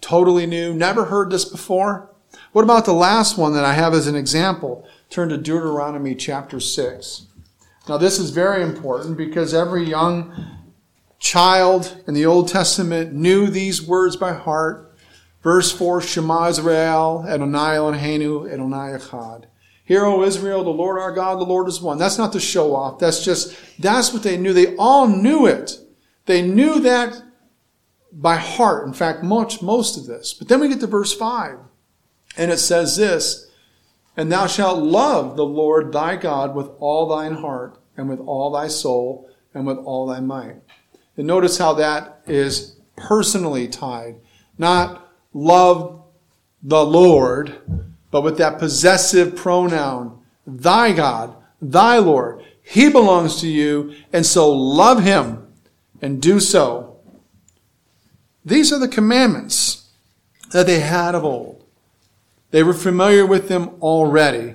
Totally 0.00 0.46
new? 0.46 0.74
Never 0.74 1.06
heard 1.06 1.30
this 1.30 1.44
before? 1.44 2.14
What 2.52 2.62
about 2.62 2.84
the 2.84 2.92
last 2.92 3.38
one 3.38 3.54
that 3.54 3.64
I 3.64 3.72
have 3.72 3.94
as 3.94 4.06
an 4.06 4.14
example? 4.14 4.86
Turn 5.10 5.28
to 5.30 5.36
Deuteronomy 5.36 6.14
chapter 6.14 6.60
6. 6.60 7.26
Now, 7.88 7.98
this 7.98 8.18
is 8.18 8.30
very 8.30 8.62
important 8.62 9.16
because 9.16 9.54
every 9.54 9.84
young 9.84 10.32
child 11.18 12.02
in 12.06 12.14
the 12.14 12.26
Old 12.26 12.48
Testament 12.48 13.12
knew 13.12 13.46
these 13.46 13.86
words 13.86 14.16
by 14.16 14.32
heart. 14.32 14.85
Verse 15.46 15.70
4, 15.70 16.00
Shema 16.00 16.48
Israel, 16.48 17.24
Adonai 17.28 17.76
Eloheinu, 17.76 18.52
Adonai 18.52 18.98
Echad. 18.98 19.44
Hear, 19.84 20.04
O 20.04 20.24
Israel, 20.24 20.64
the 20.64 20.70
Lord 20.70 20.98
our 20.98 21.12
God, 21.12 21.38
the 21.38 21.44
Lord 21.44 21.68
is 21.68 21.80
one. 21.80 21.98
That's 21.98 22.18
not 22.18 22.32
the 22.32 22.40
show 22.40 22.74
off. 22.74 22.98
That's 22.98 23.24
just, 23.24 23.56
that's 23.78 24.12
what 24.12 24.24
they 24.24 24.36
knew. 24.36 24.52
They 24.52 24.74
all 24.74 25.06
knew 25.06 25.46
it. 25.46 25.78
They 26.24 26.42
knew 26.42 26.80
that 26.80 27.22
by 28.10 28.38
heart. 28.38 28.88
In 28.88 28.92
fact, 28.92 29.22
much, 29.22 29.62
most 29.62 29.96
of 29.96 30.06
this. 30.06 30.34
But 30.34 30.48
then 30.48 30.58
we 30.58 30.68
get 30.68 30.80
to 30.80 30.88
verse 30.88 31.14
5. 31.14 31.58
And 32.36 32.50
it 32.50 32.58
says 32.58 32.96
this, 32.96 33.48
And 34.16 34.32
thou 34.32 34.48
shalt 34.48 34.82
love 34.82 35.36
the 35.36 35.46
Lord 35.46 35.92
thy 35.92 36.16
God 36.16 36.56
with 36.56 36.70
all 36.80 37.06
thine 37.08 37.34
heart, 37.34 37.78
and 37.96 38.08
with 38.08 38.18
all 38.18 38.50
thy 38.50 38.66
soul, 38.66 39.30
and 39.54 39.64
with 39.64 39.78
all 39.78 40.08
thy 40.08 40.18
might. 40.18 40.56
And 41.16 41.28
notice 41.28 41.56
how 41.56 41.74
that 41.74 42.22
is 42.26 42.80
personally 42.96 43.68
tied. 43.68 44.16
Not 44.58 45.05
love 45.36 46.02
the 46.62 46.84
Lord, 46.84 47.60
but 48.10 48.22
with 48.22 48.38
that 48.38 48.58
possessive 48.58 49.36
pronoun, 49.36 50.18
thy 50.46 50.92
God, 50.92 51.36
thy 51.60 51.98
Lord. 51.98 52.42
He 52.62 52.90
belongs 52.90 53.40
to 53.42 53.48
you, 53.48 53.94
and 54.12 54.24
so 54.24 54.50
love 54.50 55.02
him 55.02 55.46
and 56.00 56.22
do 56.22 56.40
so. 56.40 56.98
These 58.44 58.72
are 58.72 58.78
the 58.78 58.88
commandments 58.88 59.90
that 60.52 60.66
they 60.66 60.80
had 60.80 61.14
of 61.14 61.24
old. 61.24 61.64
They 62.50 62.62
were 62.62 62.74
familiar 62.74 63.26
with 63.26 63.48
them 63.48 63.70
already. 63.82 64.54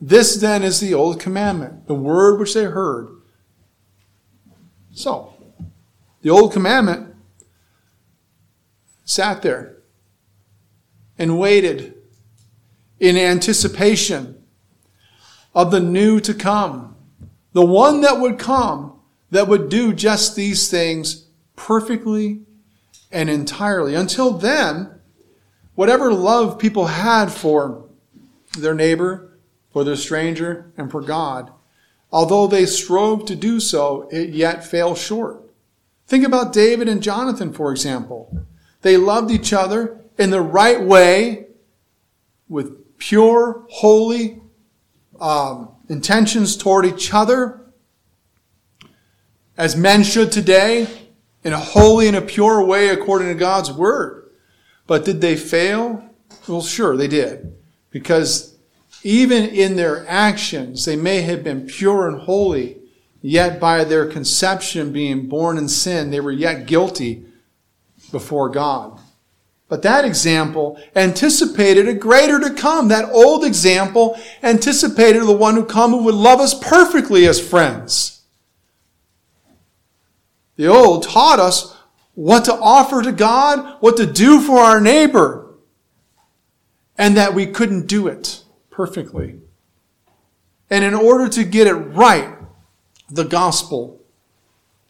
This 0.00 0.36
then 0.36 0.62
is 0.62 0.80
the 0.80 0.94
old 0.94 1.20
commandment, 1.20 1.86
the 1.86 1.94
word 1.94 2.40
which 2.40 2.54
they 2.54 2.64
heard. 2.64 3.08
So, 4.92 5.34
the 6.22 6.30
old 6.30 6.52
commandment 6.52 7.14
sat 9.04 9.42
there 9.42 9.75
and 11.18 11.38
waited 11.38 11.94
in 13.00 13.16
anticipation 13.16 14.42
of 15.54 15.70
the 15.70 15.80
new 15.80 16.20
to 16.20 16.34
come, 16.34 16.96
the 17.52 17.64
one 17.64 18.02
that 18.02 18.20
would 18.20 18.38
come 18.38 18.98
that 19.30 19.48
would 19.48 19.68
do 19.68 19.92
just 19.92 20.36
these 20.36 20.70
things 20.70 21.26
perfectly 21.56 22.42
and 23.10 23.30
entirely. 23.30 23.94
Until 23.94 24.32
then, 24.32 25.00
whatever 25.74 26.12
love 26.12 26.58
people 26.58 26.86
had 26.86 27.32
for 27.32 27.88
their 28.58 28.74
neighbor, 28.74 29.38
for 29.70 29.84
their 29.84 29.96
stranger, 29.96 30.72
and 30.76 30.90
for 30.90 31.00
God, 31.00 31.50
although 32.10 32.46
they 32.46 32.66
strove 32.66 33.24
to 33.26 33.36
do 33.36 33.60
so, 33.60 34.08
it 34.10 34.30
yet 34.30 34.64
fell 34.64 34.94
short. 34.94 35.42
Think 36.06 36.24
about 36.24 36.52
David 36.52 36.88
and 36.88 37.02
Jonathan, 37.02 37.52
for 37.52 37.72
example. 37.72 38.46
They 38.82 38.96
loved 38.96 39.30
each 39.30 39.52
other 39.52 40.00
in 40.18 40.30
the 40.30 40.40
right 40.40 40.80
way 40.80 41.46
with 42.48 42.98
pure, 42.98 43.66
holy 43.70 44.40
um, 45.20 45.70
intentions 45.88 46.56
toward 46.56 46.86
each 46.86 47.12
other, 47.12 47.60
as 49.56 49.76
men 49.76 50.02
should 50.02 50.32
today, 50.32 50.86
in 51.42 51.52
a 51.52 51.58
holy 51.58 52.08
and 52.08 52.16
a 52.16 52.22
pure 52.22 52.64
way 52.64 52.88
according 52.88 53.28
to 53.28 53.34
God's 53.34 53.70
word. 53.70 54.30
But 54.86 55.04
did 55.04 55.20
they 55.20 55.36
fail? 55.36 56.08
Well, 56.48 56.62
sure, 56.62 56.96
they 56.96 57.08
did. 57.08 57.56
Because 57.90 58.56
even 59.02 59.44
in 59.44 59.76
their 59.76 60.06
actions, 60.08 60.84
they 60.84 60.96
may 60.96 61.22
have 61.22 61.44
been 61.44 61.66
pure 61.66 62.08
and 62.08 62.20
holy, 62.22 62.78
yet 63.22 63.60
by 63.60 63.84
their 63.84 64.06
conception 64.06 64.92
being 64.92 65.28
born 65.28 65.56
in 65.56 65.68
sin, 65.68 66.10
they 66.10 66.20
were 66.20 66.32
yet 66.32 66.66
guilty 66.66 67.24
before 68.10 68.48
God. 68.48 69.00
But 69.68 69.82
that 69.82 70.04
example 70.04 70.80
anticipated 70.94 71.88
a 71.88 71.94
greater 71.94 72.38
to 72.38 72.54
come. 72.54 72.88
That 72.88 73.10
old 73.10 73.44
example 73.44 74.18
anticipated 74.42 75.22
the 75.22 75.36
one 75.36 75.56
who 75.56 75.64
come 75.64 75.90
who 75.90 76.04
would 76.04 76.14
love 76.14 76.40
us 76.40 76.54
perfectly 76.54 77.26
as 77.26 77.40
friends. 77.40 78.22
The 80.54 80.68
old 80.68 81.02
taught 81.02 81.40
us 81.40 81.76
what 82.14 82.44
to 82.44 82.54
offer 82.54 83.02
to 83.02 83.12
God, 83.12 83.76
what 83.80 83.96
to 83.96 84.06
do 84.06 84.40
for 84.40 84.58
our 84.58 84.80
neighbor, 84.80 85.54
and 86.96 87.16
that 87.16 87.34
we 87.34 87.46
couldn't 87.46 87.88
do 87.88 88.06
it 88.06 88.44
perfectly. 88.70 89.40
And 90.70 90.84
in 90.84 90.94
order 90.94 91.28
to 91.28 91.44
get 91.44 91.66
it 91.66 91.74
right, 91.74 92.36
the 93.10 93.24
gospel 93.24 94.00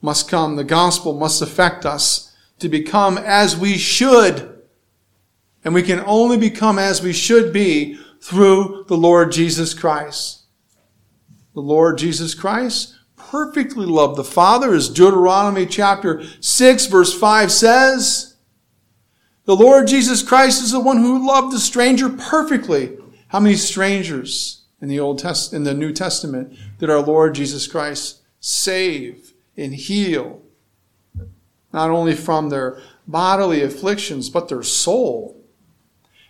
must 0.00 0.28
come. 0.28 0.56
The 0.56 0.64
gospel 0.64 1.14
must 1.14 1.42
affect 1.42 1.84
us 1.86 2.34
to 2.58 2.68
become 2.68 3.18
as 3.18 3.56
we 3.56 3.76
should 3.76 4.55
and 5.66 5.74
we 5.74 5.82
can 5.82 6.00
only 6.06 6.38
become 6.38 6.78
as 6.78 7.02
we 7.02 7.12
should 7.12 7.52
be 7.52 7.98
through 8.20 8.84
the 8.86 8.96
Lord 8.96 9.32
Jesus 9.32 9.74
Christ. 9.74 10.44
The 11.54 11.60
Lord 11.60 11.98
Jesus 11.98 12.34
Christ 12.34 12.94
perfectly 13.16 13.84
loved 13.84 14.14
the 14.14 14.22
Father, 14.22 14.72
as 14.74 14.88
Deuteronomy 14.88 15.66
chapter 15.66 16.22
6 16.40 16.86
verse 16.86 17.12
5 17.18 17.50
says. 17.50 18.36
The 19.44 19.56
Lord 19.56 19.88
Jesus 19.88 20.22
Christ 20.22 20.62
is 20.62 20.70
the 20.70 20.78
one 20.78 20.98
who 20.98 21.26
loved 21.26 21.52
the 21.52 21.58
stranger 21.58 22.10
perfectly. 22.10 22.96
How 23.28 23.40
many 23.40 23.56
strangers 23.56 24.66
in 24.80 24.86
the 24.86 25.00
Old 25.00 25.18
Test 25.18 25.52
in 25.52 25.64
the 25.64 25.74
New 25.74 25.92
Testament 25.92 26.56
did 26.78 26.90
our 26.90 27.02
Lord 27.02 27.34
Jesus 27.34 27.66
Christ 27.66 28.20
save 28.38 29.32
and 29.56 29.74
heal? 29.74 30.42
Not 31.72 31.90
only 31.90 32.14
from 32.14 32.50
their 32.50 32.80
bodily 33.08 33.62
afflictions, 33.62 34.30
but 34.30 34.48
their 34.48 34.62
soul. 34.62 35.42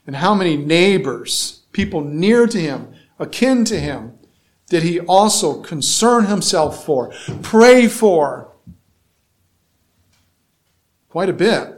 And 0.06 0.16
how 0.16 0.34
many 0.34 0.56
neighbors, 0.56 1.62
people 1.72 2.00
near 2.00 2.46
to 2.46 2.60
him, 2.60 2.94
akin 3.18 3.64
to 3.66 3.78
him, 3.78 4.18
did 4.68 4.82
he 4.82 5.00
also 5.00 5.62
concern 5.62 6.26
himself 6.26 6.84
for, 6.84 7.12
pray 7.42 7.88
for? 7.88 8.52
Quite 11.08 11.28
a 11.28 11.34
bit. 11.34 11.72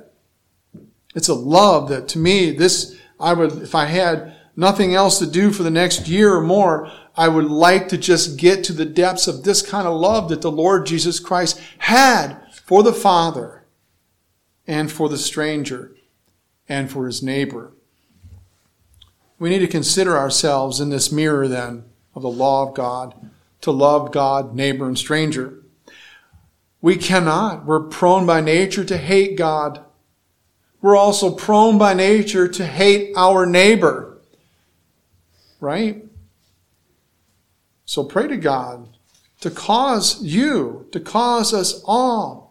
It's 1.14 1.28
a 1.28 1.34
love 1.34 1.88
that 1.88 2.08
to 2.08 2.18
me, 2.18 2.50
this, 2.50 2.96
I 3.18 3.32
would, 3.32 3.62
if 3.62 3.74
I 3.74 3.86
had 3.86 4.36
nothing 4.56 4.94
else 4.94 5.18
to 5.18 5.26
do 5.26 5.50
for 5.50 5.62
the 5.62 5.70
next 5.70 6.08
year 6.08 6.34
or 6.34 6.42
more, 6.42 6.90
I 7.16 7.28
would 7.28 7.46
like 7.46 7.88
to 7.88 7.98
just 7.98 8.36
get 8.36 8.64
to 8.64 8.72
the 8.72 8.84
depths 8.84 9.26
of 9.26 9.42
this 9.42 9.62
kind 9.62 9.86
of 9.86 9.98
love 9.98 10.28
that 10.28 10.42
the 10.42 10.50
Lord 10.50 10.86
Jesus 10.86 11.20
Christ 11.20 11.60
had 11.78 12.40
for 12.64 12.82
the 12.82 12.92
Father 12.92 13.64
and 14.66 14.90
for 14.90 15.08
the 15.08 15.18
stranger 15.18 15.94
and 16.68 16.90
for 16.90 17.06
his 17.06 17.22
neighbor. 17.22 17.72
We 19.38 19.50
need 19.50 19.60
to 19.60 19.68
consider 19.68 20.16
ourselves 20.16 20.80
in 20.80 20.90
this 20.90 21.12
mirror 21.12 21.46
then 21.48 21.84
of 22.14 22.22
the 22.22 22.30
law 22.30 22.68
of 22.68 22.74
God 22.74 23.14
to 23.60 23.70
love 23.70 24.12
God, 24.12 24.54
neighbor, 24.54 24.86
and 24.86 24.98
stranger. 24.98 25.62
We 26.80 26.96
cannot. 26.96 27.64
We're 27.64 27.80
prone 27.80 28.26
by 28.26 28.40
nature 28.40 28.84
to 28.84 28.96
hate 28.96 29.36
God. 29.36 29.84
We're 30.80 30.96
also 30.96 31.34
prone 31.34 31.78
by 31.78 31.94
nature 31.94 32.48
to 32.48 32.66
hate 32.66 33.12
our 33.16 33.46
neighbor. 33.46 34.18
Right? 35.60 36.04
So 37.84 38.04
pray 38.04 38.28
to 38.28 38.36
God 38.36 38.88
to 39.40 39.50
cause 39.50 40.22
you, 40.22 40.86
to 40.92 41.00
cause 41.00 41.54
us 41.54 41.82
all 41.84 42.48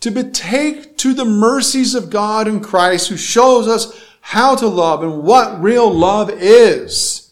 to 0.00 0.10
betake 0.10 0.96
to 0.98 1.14
the 1.14 1.24
mercies 1.24 1.94
of 1.94 2.10
God 2.10 2.46
in 2.46 2.60
Christ 2.60 3.08
who 3.08 3.16
shows 3.16 3.66
us 3.66 4.00
how 4.26 4.56
to 4.56 4.66
love 4.66 5.04
and 5.04 5.22
what 5.22 5.62
real 5.62 5.88
love 5.88 6.28
is. 6.28 7.30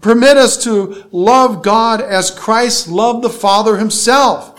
Permit 0.00 0.36
us 0.36 0.62
to 0.62 1.08
love 1.10 1.60
God 1.60 2.00
as 2.00 2.30
Christ 2.30 2.86
loved 2.86 3.24
the 3.24 3.28
Father 3.28 3.78
himself. 3.78 4.56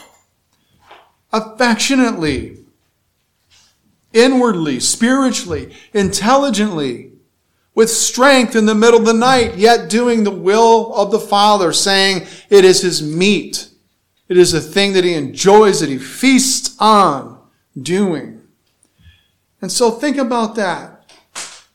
Affectionately, 1.32 2.58
inwardly, 4.12 4.82
spiritually, 4.82 5.74
intelligently, 5.94 7.14
with 7.74 7.90
strength 7.90 8.54
in 8.54 8.66
the 8.66 8.76
middle 8.76 9.00
of 9.00 9.06
the 9.06 9.14
night, 9.14 9.56
yet 9.56 9.90
doing 9.90 10.26
the 10.26 10.30
will 10.30 10.94
of 10.94 11.10
the 11.10 11.22
Father, 11.22 11.72
saying 11.72 12.28
it 12.50 12.66
is 12.66 12.82
his 12.82 13.02
meat. 13.02 13.70
It 14.28 14.36
is 14.36 14.54
a 14.54 14.60
thing 14.60 14.92
that 14.92 15.06
he 15.06 15.14
enjoys, 15.14 15.80
that 15.80 15.88
he 15.88 15.98
feasts 15.98 16.76
on 16.80 17.40
doing. 17.82 18.42
And 19.62 19.72
so 19.72 19.90
think 19.90 20.18
about 20.18 20.56
that. 20.56 20.90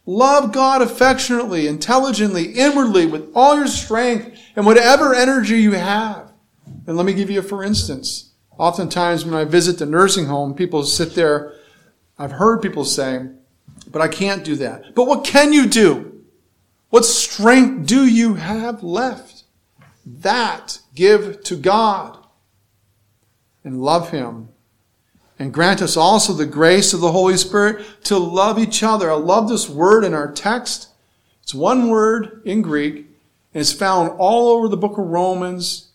Love 0.06 0.52
God 0.52 0.82
affectionately, 0.82 1.66
intelligently, 1.66 2.52
inwardly, 2.52 3.06
with 3.06 3.30
all 3.34 3.56
your 3.56 3.66
strength 3.66 4.38
and 4.54 4.64
whatever 4.64 5.14
energy 5.14 5.60
you 5.60 5.72
have. 5.72 6.32
And 6.86 6.96
let 6.96 7.04
me 7.04 7.12
give 7.12 7.28
you 7.28 7.40
a 7.40 7.42
for 7.42 7.64
instance. 7.64 8.32
Oftentimes 8.56 9.24
when 9.24 9.34
I 9.34 9.44
visit 9.44 9.78
the 9.78 9.86
nursing 9.86 10.26
home, 10.26 10.54
people 10.54 10.84
sit 10.84 11.14
there. 11.14 11.54
I've 12.18 12.32
heard 12.32 12.62
people 12.62 12.84
say, 12.84 13.26
but 13.90 14.00
I 14.00 14.08
can't 14.08 14.44
do 14.44 14.54
that. 14.56 14.94
But 14.94 15.06
what 15.06 15.24
can 15.24 15.52
you 15.52 15.66
do? 15.66 16.22
What 16.90 17.04
strength 17.04 17.86
do 17.86 18.06
you 18.06 18.34
have 18.34 18.82
left? 18.82 19.42
That 20.06 20.78
give 20.94 21.42
to 21.44 21.56
God 21.56 22.16
and 23.64 23.82
love 23.82 24.10
Him 24.10 24.50
and 25.38 25.52
grant 25.52 25.82
us 25.82 25.96
also 25.96 26.32
the 26.32 26.46
grace 26.46 26.92
of 26.92 27.00
the 27.00 27.12
Holy 27.12 27.36
Spirit 27.36 27.84
to 28.04 28.18
love 28.18 28.58
each 28.58 28.82
other. 28.82 29.10
I 29.10 29.14
love 29.14 29.48
this 29.48 29.68
word 29.68 30.04
in 30.04 30.14
our 30.14 30.30
text. 30.32 30.88
It's 31.42 31.54
one 31.54 31.88
word 31.88 32.42
in 32.44 32.62
Greek, 32.62 32.96
and 32.96 33.60
it's 33.60 33.72
found 33.72 34.10
all 34.18 34.48
over 34.48 34.68
the 34.68 34.76
book 34.76 34.98
of 34.98 35.06
Romans 35.06 35.92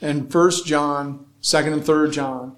and 0.00 0.32
1 0.32 0.50
John, 0.64 1.26
2nd 1.42 1.72
and 1.72 1.82
3rd 1.82 2.12
John. 2.12 2.56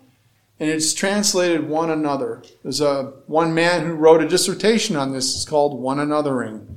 And 0.59 0.71
it's 0.71 0.95
translated 0.95 1.69
one 1.69 1.91
another. 1.91 2.43
There's 2.63 2.81
a 2.81 3.13
one 3.27 3.55
man 3.55 3.85
who 3.85 3.95
wrote 3.95 4.23
a 4.23 4.29
dissertation 4.29 4.97
on 4.97 5.13
this. 5.13 5.35
It's 5.35 5.45
called 5.45 5.79
one 5.79 5.99
anothering. 5.99 6.77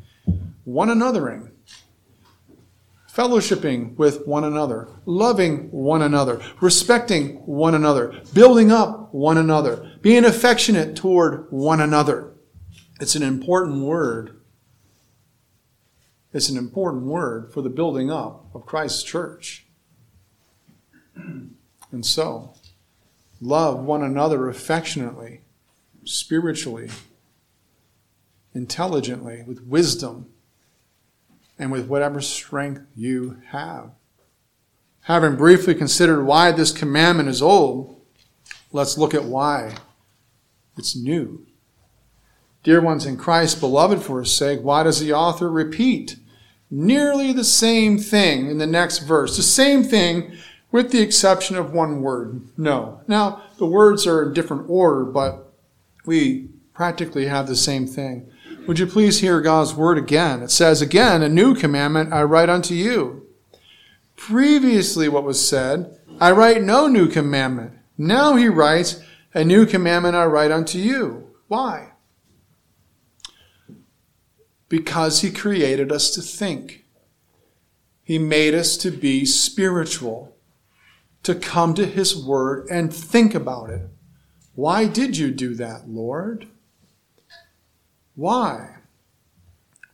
One 0.65 0.89
anothering 0.89 1.49
fellowshipping 3.19 3.97
with 3.97 4.25
one 4.25 4.45
another, 4.45 4.87
loving 5.05 5.69
one 5.71 6.01
another, 6.01 6.41
respecting 6.61 7.35
one 7.45 7.75
another, 7.75 8.21
building 8.33 8.71
up 8.71 9.13
one 9.13 9.37
another, 9.37 9.91
being 10.01 10.23
affectionate 10.23 10.95
toward 10.95 11.45
one 11.51 11.81
another. 11.81 12.31
It's 13.01 13.15
an 13.15 13.23
important 13.23 13.83
word. 13.83 14.39
It's 16.31 16.47
an 16.47 16.55
important 16.55 17.03
word 17.03 17.51
for 17.53 17.61
the 17.61 17.69
building 17.69 18.09
up 18.09 18.45
of 18.53 18.65
Christ's 18.65 19.03
church. 19.03 19.65
And 21.15 22.05
so, 22.05 22.53
love 23.41 23.83
one 23.83 24.01
another 24.01 24.47
affectionately, 24.47 25.41
spiritually, 26.05 26.89
intelligently, 28.53 29.43
with 29.45 29.65
wisdom 29.65 30.27
and 31.59 31.71
with 31.71 31.87
whatever 31.87 32.21
strength 32.21 32.81
you 32.95 33.41
have. 33.49 33.91
Having 35.01 35.35
briefly 35.35 35.75
considered 35.75 36.23
why 36.23 36.51
this 36.51 36.71
commandment 36.71 37.27
is 37.27 37.41
old, 37.41 38.01
let's 38.71 38.97
look 38.97 39.13
at 39.13 39.25
why 39.25 39.75
it's 40.77 40.95
new. 40.95 41.45
Dear 42.63 42.81
ones 42.81 43.05
in 43.05 43.17
Christ, 43.17 43.59
beloved 43.59 44.01
for 44.01 44.19
his 44.19 44.33
sake, 44.33 44.61
why 44.61 44.83
does 44.83 44.99
the 44.99 45.13
author 45.13 45.49
repeat 45.49 46.17
nearly 46.71 47.33
the 47.33 47.43
same 47.43 47.97
thing 47.97 48.49
in 48.49 48.57
the 48.57 48.67
next 48.67 48.99
verse? 48.99 49.35
The 49.35 49.43
same 49.43 49.83
thing 49.83 50.37
with 50.71 50.91
the 50.91 51.01
exception 51.01 51.55
of 51.55 51.73
one 51.73 52.01
word, 52.01 52.41
no. 52.57 53.01
Now, 53.07 53.43
the 53.57 53.65
words 53.65 54.05
are 54.05 54.23
in 54.23 54.33
different 54.33 54.69
order, 54.69 55.03
but 55.03 55.51
we 56.05 56.49
practically 56.73 57.25
have 57.25 57.47
the 57.47 57.55
same 57.55 57.87
thing. 57.87 58.29
Would 58.69 58.77
you 58.77 58.85
please 58.85 59.19
hear 59.19 59.41
God's 59.41 59.73
word 59.73 59.97
again? 59.97 60.43
It 60.43 60.51
says, 60.51 60.79
Again, 60.79 61.23
a 61.23 61.27
new 61.27 61.55
commandment 61.55 62.13
I 62.13 62.21
write 62.21 62.49
unto 62.49 62.75
you. 62.75 63.25
previously 64.15 65.09
what 65.09 65.23
was 65.23 65.49
said, 65.49 65.99
I 66.21 66.29
write 66.29 66.61
no 66.61 66.85
new 66.85 67.07
commandment. 67.07 67.73
Now 67.97 68.35
he 68.35 68.47
writes, 68.47 69.01
a 69.33 69.43
new 69.43 69.65
commandment 69.65 70.15
I 70.15 70.25
write 70.25 70.51
unto 70.51 70.77
you. 70.77 71.31
Why? 71.47 71.93
Because 74.67 75.21
he 75.21 75.31
created 75.31 75.91
us 75.91 76.11
to 76.11 76.21
think. 76.21 76.85
He 78.03 78.19
made 78.19 78.53
us 78.53 78.77
to 78.77 78.91
be 78.91 79.25
spiritual, 79.25 80.37
to 81.23 81.33
come 81.33 81.73
to 81.73 81.87
his 81.87 82.15
word 82.15 82.67
and 82.69 82.93
think 82.93 83.33
about 83.33 83.71
it. 83.71 83.89
Why 84.53 84.85
did 84.85 85.17
you 85.17 85.31
do 85.31 85.55
that, 85.55 85.89
Lord? 85.89 86.49
Why? 88.19 88.75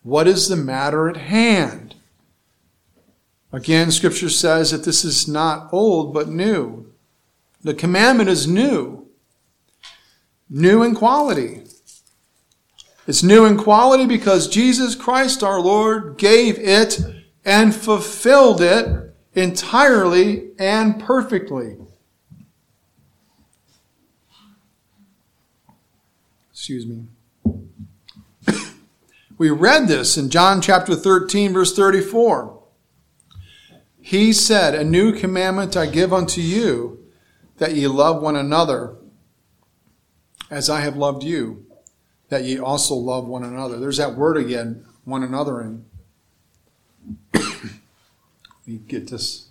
What 0.02 0.28
is 0.28 0.50
the 0.50 0.56
matter 0.56 1.08
at 1.08 1.16
hand? 1.16 1.94
Again, 3.52 3.92
Scripture 3.92 4.32
says 4.32 4.72
that 4.72 4.84
this 4.84 5.06
is 5.06 5.28
not 5.28 5.72
old, 5.72 6.12
but 6.12 6.28
new. 6.28 6.92
The 7.62 7.76
commandment 7.76 8.28
is 8.28 8.48
new, 8.48 9.08
new 10.50 10.82
in 10.82 10.96
quality. 10.96 11.66
It's 13.06 13.22
new 13.22 13.46
in 13.46 13.58
quality 13.58 14.08
because 14.08 14.48
Jesus 14.48 14.96
Christ 14.96 15.44
our 15.44 15.62
Lord 15.62 16.18
gave 16.18 16.58
it 16.58 17.00
and 17.46 17.76
fulfilled 17.76 18.60
it 18.60 19.14
entirely 19.36 20.50
and 20.58 21.00
perfectly. 21.00 21.78
Excuse 26.52 26.88
me. 26.88 27.06
We 29.38 29.50
read 29.50 29.88
this 29.88 30.18
in 30.18 30.30
John 30.30 30.62
chapter 30.62 30.96
13, 30.96 31.54
verse 31.54 31.76
34. 31.76 32.64
He 34.00 34.32
said, 34.32 34.76
A 34.76 34.84
new 34.84 35.12
commandment 35.12 35.76
I 35.76 35.88
give 35.88 36.14
unto 36.14 36.40
you, 36.40 37.06
that 37.58 37.74
ye 37.74 37.88
love 37.88 38.22
one 38.22 38.36
another 38.36 38.96
as 40.50 40.70
I 40.70 40.82
have 40.82 40.96
loved 40.96 41.24
you, 41.24 41.66
that 42.30 42.44
ye 42.44 42.60
also 42.60 42.96
love 42.96 43.28
one 43.28 43.44
another. 43.44 43.80
There's 43.80 43.98
that 43.98 44.16
word 44.16 44.38
again, 44.38 44.86
one 45.04 45.24
another. 45.24 45.60
And 45.60 45.86
we 48.68 48.78
get 48.78 49.10
this. 49.10 49.50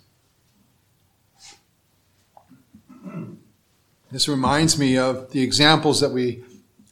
This 4.11 4.27
reminds 4.29 4.79
me 4.79 4.97
of 4.97 5.31
the 5.31 5.41
examples 5.41 5.99
that 5.99 6.11
we 6.11 6.43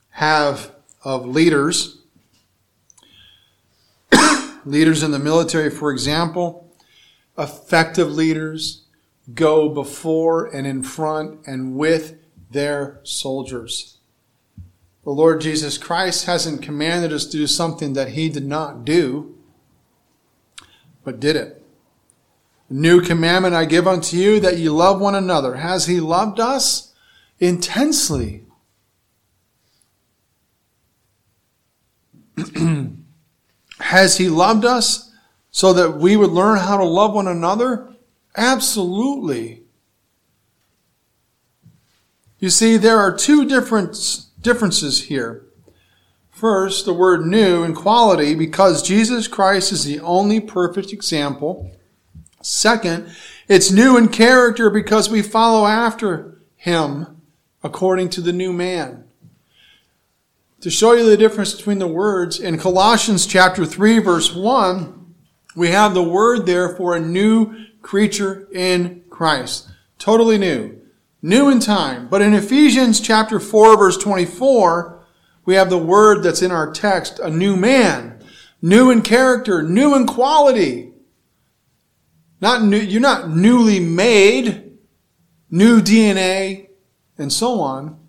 have 0.09 0.71
of 1.03 1.25
leaders. 1.25 2.02
Leaders 4.65 5.03
in 5.03 5.11
the 5.11 5.19
military, 5.19 5.69
for 5.69 5.91
example 5.91 6.63
effective 7.37 8.11
leaders 8.11 8.83
go 9.33 9.69
before 9.69 10.45
and 10.45 10.67
in 10.67 10.83
front 10.83 11.39
and 11.47 11.75
with 11.75 12.17
their 12.51 12.99
soldiers. 13.03 13.97
The 15.03 15.09
Lord 15.11 15.41
Jesus 15.41 15.77
Christ 15.77 16.25
hasn't 16.25 16.61
commanded 16.61 17.11
us 17.11 17.25
to 17.25 17.31
do 17.31 17.47
something 17.47 17.93
that 17.93 18.09
he 18.09 18.29
did 18.29 18.45
not 18.45 18.85
do, 18.85 19.35
but 21.03 21.19
did 21.19 21.35
it. 21.35 21.59
new 22.69 23.01
commandment 23.01 23.53
I 23.53 23.65
give 23.65 23.87
unto 23.87 24.17
you 24.17 24.39
that 24.39 24.57
ye 24.57 24.69
love 24.69 24.99
one 24.99 25.15
another. 25.15 25.55
Has 25.55 25.85
he 25.85 25.99
loved 25.99 26.39
us? 26.39 26.93
Intensely. 27.39 28.45
Has 33.93 34.17
he 34.17 34.27
loved 34.27 34.65
us? 34.65 35.11
so 35.53 35.71
that 35.71 35.97
we 35.99 36.17
would 36.17 36.31
learn 36.31 36.57
how 36.57 36.77
to 36.77 36.83
love 36.83 37.13
one 37.13 37.27
another? 37.27 37.87
Absolutely. 38.35 39.61
You 42.39 42.49
see, 42.49 42.75
there 42.75 42.97
are 42.97 43.15
two 43.15 43.47
different 43.47 44.25
differences 44.41 45.03
here. 45.03 45.45
First, 46.31 46.85
the 46.85 46.93
word 46.93 47.27
new 47.27 47.63
in 47.63 47.75
quality 47.75 48.33
because 48.33 48.81
Jesus 48.81 49.27
Christ 49.27 49.71
is 49.71 49.85
the 49.85 49.99
only 49.99 50.39
perfect 50.39 50.91
example. 50.91 51.71
Second, 52.41 53.15
it's 53.47 53.71
new 53.71 53.95
in 53.95 54.09
character 54.09 54.71
because 54.71 55.07
we 55.07 55.21
follow 55.21 55.67
after 55.67 56.41
him 56.55 57.21
according 57.61 58.09
to 58.09 58.21
the 58.21 58.33
new 58.33 58.51
man. 58.51 59.02
To 60.63 60.69
show 60.69 60.93
you 60.93 61.05
the 61.05 61.17
difference 61.17 61.53
between 61.53 61.79
the 61.79 61.87
words, 61.87 62.39
in 62.39 62.57
Colossians 62.57 63.25
chapter 63.25 63.65
3 63.65 63.99
verse 63.99 64.33
1, 64.33 65.13
we 65.57 65.71
have 65.71 65.93
the 65.93 66.01
word 66.01 66.45
there 66.45 66.69
for 66.69 66.95
a 66.95 67.01
new 67.01 67.53
creature 67.81 68.47
in 68.53 69.03
Christ. 69.09 69.69
Totally 69.99 70.37
new. 70.37 70.79
New 71.21 71.49
in 71.49 71.59
time. 71.59 72.07
But 72.07 72.21
in 72.21 72.33
Ephesians 72.33 73.01
chapter 73.01 73.41
4 73.41 73.77
verse 73.77 73.97
24, 73.97 75.03
we 75.43 75.55
have 75.55 75.69
the 75.69 75.77
word 75.77 76.23
that's 76.23 76.41
in 76.41 76.51
our 76.51 76.71
text, 76.71 77.19
a 77.19 77.29
new 77.29 77.57
man. 77.57 78.23
New 78.61 78.89
in 78.89 79.01
character, 79.01 79.61
new 79.63 79.93
in 79.93 80.07
quality. 80.07 80.93
Not 82.39 82.63
new, 82.63 82.79
you're 82.79 83.01
not 83.01 83.29
newly 83.29 83.81
made, 83.81 84.77
new 85.51 85.81
DNA, 85.81 86.69
and 87.17 87.33
so 87.33 87.59
on, 87.59 87.99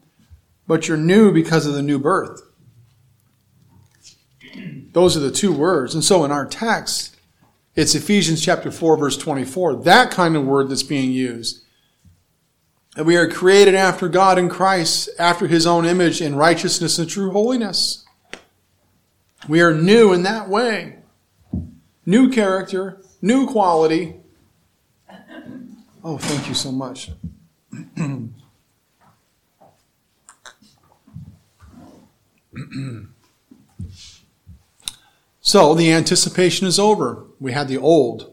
but 0.66 0.88
you're 0.88 0.96
new 0.96 1.32
because 1.32 1.66
of 1.66 1.74
the 1.74 1.82
new 1.82 1.98
birth. 1.98 2.42
Those 4.92 5.16
are 5.16 5.20
the 5.20 5.30
two 5.30 5.52
words. 5.52 5.94
And 5.94 6.04
so 6.04 6.24
in 6.24 6.30
our 6.30 6.46
text, 6.46 7.16
it's 7.74 7.94
Ephesians 7.94 8.42
chapter 8.42 8.70
4 8.70 8.96
verse 8.96 9.16
24. 9.16 9.82
That 9.82 10.10
kind 10.10 10.36
of 10.36 10.44
word 10.44 10.68
that's 10.68 10.84
being 10.84 11.10
used. 11.10 11.64
And 12.96 13.06
we 13.06 13.16
are 13.16 13.28
created 13.28 13.74
after 13.74 14.08
God 14.08 14.38
in 14.38 14.48
Christ, 14.48 15.08
after 15.18 15.48
his 15.48 15.66
own 15.66 15.84
image 15.84 16.20
in 16.20 16.36
righteousness 16.36 16.98
and 16.98 17.10
true 17.10 17.32
holiness. 17.32 18.04
We 19.48 19.60
are 19.60 19.74
new 19.74 20.12
in 20.12 20.22
that 20.22 20.48
way. 20.48 20.98
New 22.06 22.30
character, 22.30 23.02
new 23.20 23.48
quality. 23.48 24.20
Oh, 26.04 26.18
thank 26.18 26.48
you 26.48 26.54
so 26.54 26.70
much. 26.70 27.10
So 35.46 35.74
the 35.74 35.92
anticipation 35.92 36.66
is 36.66 36.78
over. 36.78 37.26
We 37.38 37.52
had 37.52 37.68
the 37.68 37.76
old, 37.76 38.32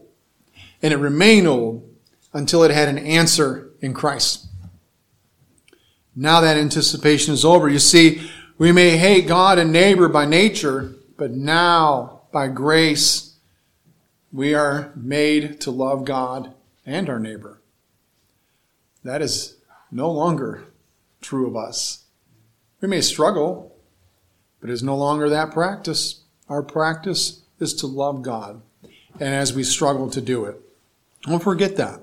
and 0.80 0.94
it 0.94 0.96
remained 0.96 1.46
old 1.46 1.86
until 2.32 2.62
it 2.62 2.70
had 2.70 2.88
an 2.88 2.96
answer 2.96 3.70
in 3.82 3.92
Christ. 3.92 4.46
Now 6.16 6.40
that 6.40 6.56
anticipation 6.56 7.34
is 7.34 7.44
over. 7.44 7.68
You 7.68 7.78
see, 7.78 8.30
we 8.56 8.72
may 8.72 8.96
hate 8.96 9.26
God 9.26 9.58
and 9.58 9.70
neighbor 9.70 10.08
by 10.08 10.24
nature, 10.24 10.94
but 11.18 11.32
now, 11.32 12.22
by 12.32 12.48
grace, 12.48 13.36
we 14.32 14.54
are 14.54 14.90
made 14.96 15.60
to 15.60 15.70
love 15.70 16.06
God 16.06 16.54
and 16.86 17.10
our 17.10 17.20
neighbor. 17.20 17.60
That 19.04 19.20
is 19.20 19.56
no 19.90 20.10
longer 20.10 20.64
true 21.20 21.46
of 21.46 21.56
us. 21.56 22.04
We 22.80 22.88
may 22.88 23.02
struggle, 23.02 23.71
but 24.62 24.70
it 24.70 24.72
is 24.72 24.82
no 24.82 24.96
longer 24.96 25.28
that 25.28 25.50
practice. 25.50 26.20
Our 26.48 26.62
practice 26.62 27.42
is 27.58 27.74
to 27.74 27.86
love 27.88 28.22
God, 28.22 28.62
and 29.18 29.34
as 29.34 29.52
we 29.52 29.64
struggle 29.64 30.08
to 30.10 30.20
do 30.20 30.44
it, 30.44 30.58
don't 31.22 31.42
forget 31.42 31.76
that. 31.76 32.00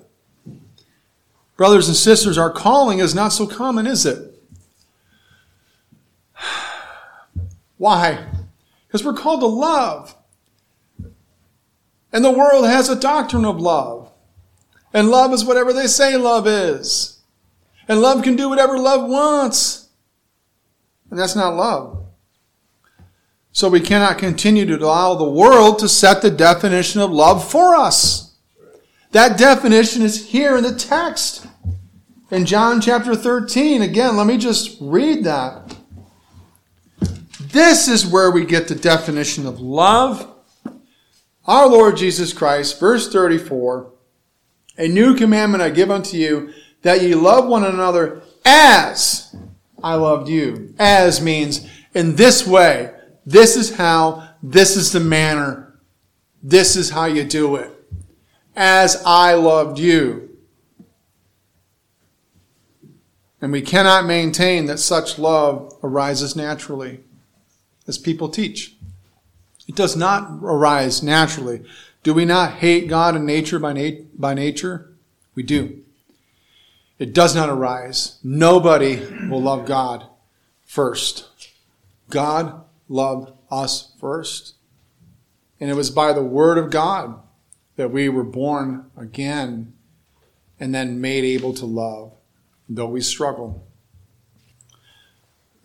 Brothers 1.56 1.88
and 1.88 1.96
sisters, 1.96 2.38
our 2.38 2.52
calling 2.52 3.00
is 3.00 3.16
not 3.16 3.30
so 3.30 3.48
common, 3.48 3.88
is 3.88 4.06
it? 4.06 4.44
Why? 7.78 8.28
Because 8.88 9.06
we're 9.06 9.14
called 9.14 9.40
to 9.40 9.48
love. 9.48 10.16
And 12.12 12.26
the 12.26 12.32
world 12.32 12.66
has 12.66 12.90
a 12.90 13.00
doctrine 13.00 13.46
of 13.46 13.60
love. 13.60 14.12
And 14.94 15.10
love 15.10 15.32
is 15.32 15.46
whatever 15.46 15.72
they 15.72 15.88
say 15.88 16.18
love 16.18 16.46
is. 16.48 17.20
And 17.88 18.02
love 18.02 18.24
can 18.24 18.36
do 18.36 18.50
whatever 18.50 18.78
love 18.78 19.10
wants. 19.10 19.88
And 21.10 21.20
that's 21.20 21.36
not 21.36 21.56
love. 21.56 21.99
So 23.52 23.70
we 23.70 23.82
cannot 23.82 24.18
continue 24.18 24.66
to 24.66 24.78
allow 24.78 25.16
the 25.16 25.30
world 25.30 25.80
to 25.80 25.90
set 25.90 26.22
the 26.22 26.30
definition 26.30 27.02
of 27.02 27.12
love 27.12 27.50
for 27.50 27.76
us. 27.76 28.38
That 29.12 29.38
definition 29.38 30.04
is 30.04 30.30
here 30.30 30.56
in 30.56 30.64
the 30.64 30.76
text. 30.76 31.48
In 32.32 32.46
John 32.46 32.80
chapter 32.80 33.16
13, 33.16 33.82
again, 33.82 34.16
let 34.16 34.28
me 34.28 34.38
just 34.38 34.78
read 34.80 35.24
that. 35.24 35.76
This 37.40 37.88
is 37.88 38.06
where 38.06 38.30
we 38.30 38.46
get 38.46 38.68
the 38.68 38.76
definition 38.76 39.48
of 39.48 39.60
love. 39.60 40.28
Our 41.48 41.68
Lord 41.68 41.98
Jesus 41.98 42.32
Christ, 42.32 42.80
verse 42.80 43.12
34, 43.12 43.92
a 44.78 44.88
new 44.88 45.16
commandment 45.16 45.64
I 45.64 45.72
give 45.72 45.90
unto 45.90 46.16
you, 46.16 46.54
that 46.84 47.02
ye 47.02 47.16
love 47.16 47.48
one 47.48 47.64
another 47.64 48.22
as 48.46 49.36
I 49.84 49.96
loved 49.96 50.30
you. 50.30 50.76
As 50.78 51.20
means 51.20 51.68
in 51.96 52.16
this 52.16 52.46
way. 52.46 52.94
This 53.30 53.56
is 53.56 53.76
how, 53.76 54.28
this 54.42 54.76
is 54.76 54.92
the 54.92 55.00
manner, 55.00 55.80
this 56.42 56.76
is 56.76 56.90
how 56.90 57.06
you 57.06 57.24
do 57.24 57.58
it. 57.58 57.72
as 58.56 59.04
I 59.06 59.36
loved 59.36 59.78
you. 59.78 60.36
And 63.40 63.52
we 63.52 63.62
cannot 63.62 64.08
maintain 64.08 64.66
that 64.66 64.80
such 64.80 65.20
love 65.20 65.78
arises 65.84 66.36
naturally, 66.36 67.02
as 67.88 68.00
people 68.00 68.30
teach. 68.30 68.76
It 69.68 69.76
does 69.76 69.96
not 69.96 70.40
arise 70.42 71.04
naturally. 71.04 71.64
Do 72.02 72.16
we 72.16 72.26
not 72.26 72.54
hate 72.54 72.88
God 72.88 73.16
and 73.16 73.28
nature 73.28 73.60
by, 73.60 73.74
nat- 73.74 74.20
by 74.20 74.34
nature? 74.34 74.92
We 75.36 75.44
do. 75.44 75.84
It 76.98 77.14
does 77.14 77.36
not 77.36 77.48
arise. 77.48 78.18
Nobody 78.24 79.06
will 79.30 79.42
love 79.44 79.68
God 79.68 80.08
first. 80.66 81.28
God 82.10 82.66
loved 82.90 83.32
us 83.50 83.94
first. 84.00 84.56
And 85.60 85.70
it 85.70 85.76
was 85.76 85.92
by 85.92 86.12
the 86.12 86.24
word 86.24 86.58
of 86.58 86.72
God 86.72 87.22
that 87.76 87.92
we 87.92 88.10
were 88.10 88.24
born 88.24 88.92
again 88.98 89.74
and 90.60 90.76
then 90.76 91.00
made 91.00 91.24
able 91.24 91.54
to 91.54 91.66
love, 91.66 92.14
though 92.68 92.88
we 92.88 93.00
struggle. 93.00 93.66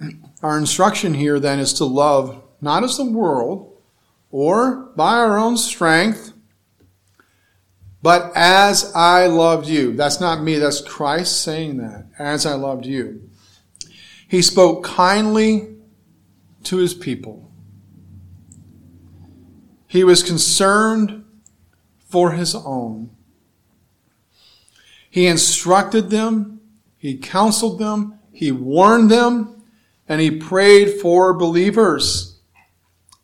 Our 0.43 0.59
instruction 0.59 1.15
here 1.15 1.41
then 1.41 1.59
is 1.59 1.73
to 1.75 1.85
love 1.85 2.43
not 2.61 2.85
as 2.85 2.97
the 2.97 3.05
world 3.05 3.77
or 4.31 4.93
by 4.97 5.15
our 5.15 5.39
own 5.39 5.57
strength, 5.57 6.33
but 8.03 8.33
as 8.35 8.93
I 8.95 9.29
loved 9.29 9.69
you. 9.69 9.95
That's 9.95 10.21
not 10.21 10.43
me, 10.43 10.59
that's 10.59 10.81
Christ 10.81 11.43
saying 11.43 11.77
that. 11.77 12.09
As 12.19 12.45
I 12.45 12.55
loved 12.55 12.85
you. 12.85 13.31
He 14.27 14.43
spoke 14.43 14.83
kindly 14.83 15.74
to 16.65 16.79
his 16.79 16.95
people. 16.95 17.51
He 19.87 20.05
was 20.05 20.23
concerned 20.23 21.25
for 22.09 22.33
his 22.33 22.55
own. 22.55 23.11
He 25.11 25.27
instructed 25.27 26.11
them, 26.11 26.61
he 26.97 27.17
counseled 27.17 27.79
them, 27.79 28.19
he 28.33 28.51
warned 28.51 29.11
them, 29.11 29.63
and 30.09 30.21
he 30.21 30.31
prayed 30.31 31.01
for 31.01 31.33
believers. 31.33 32.41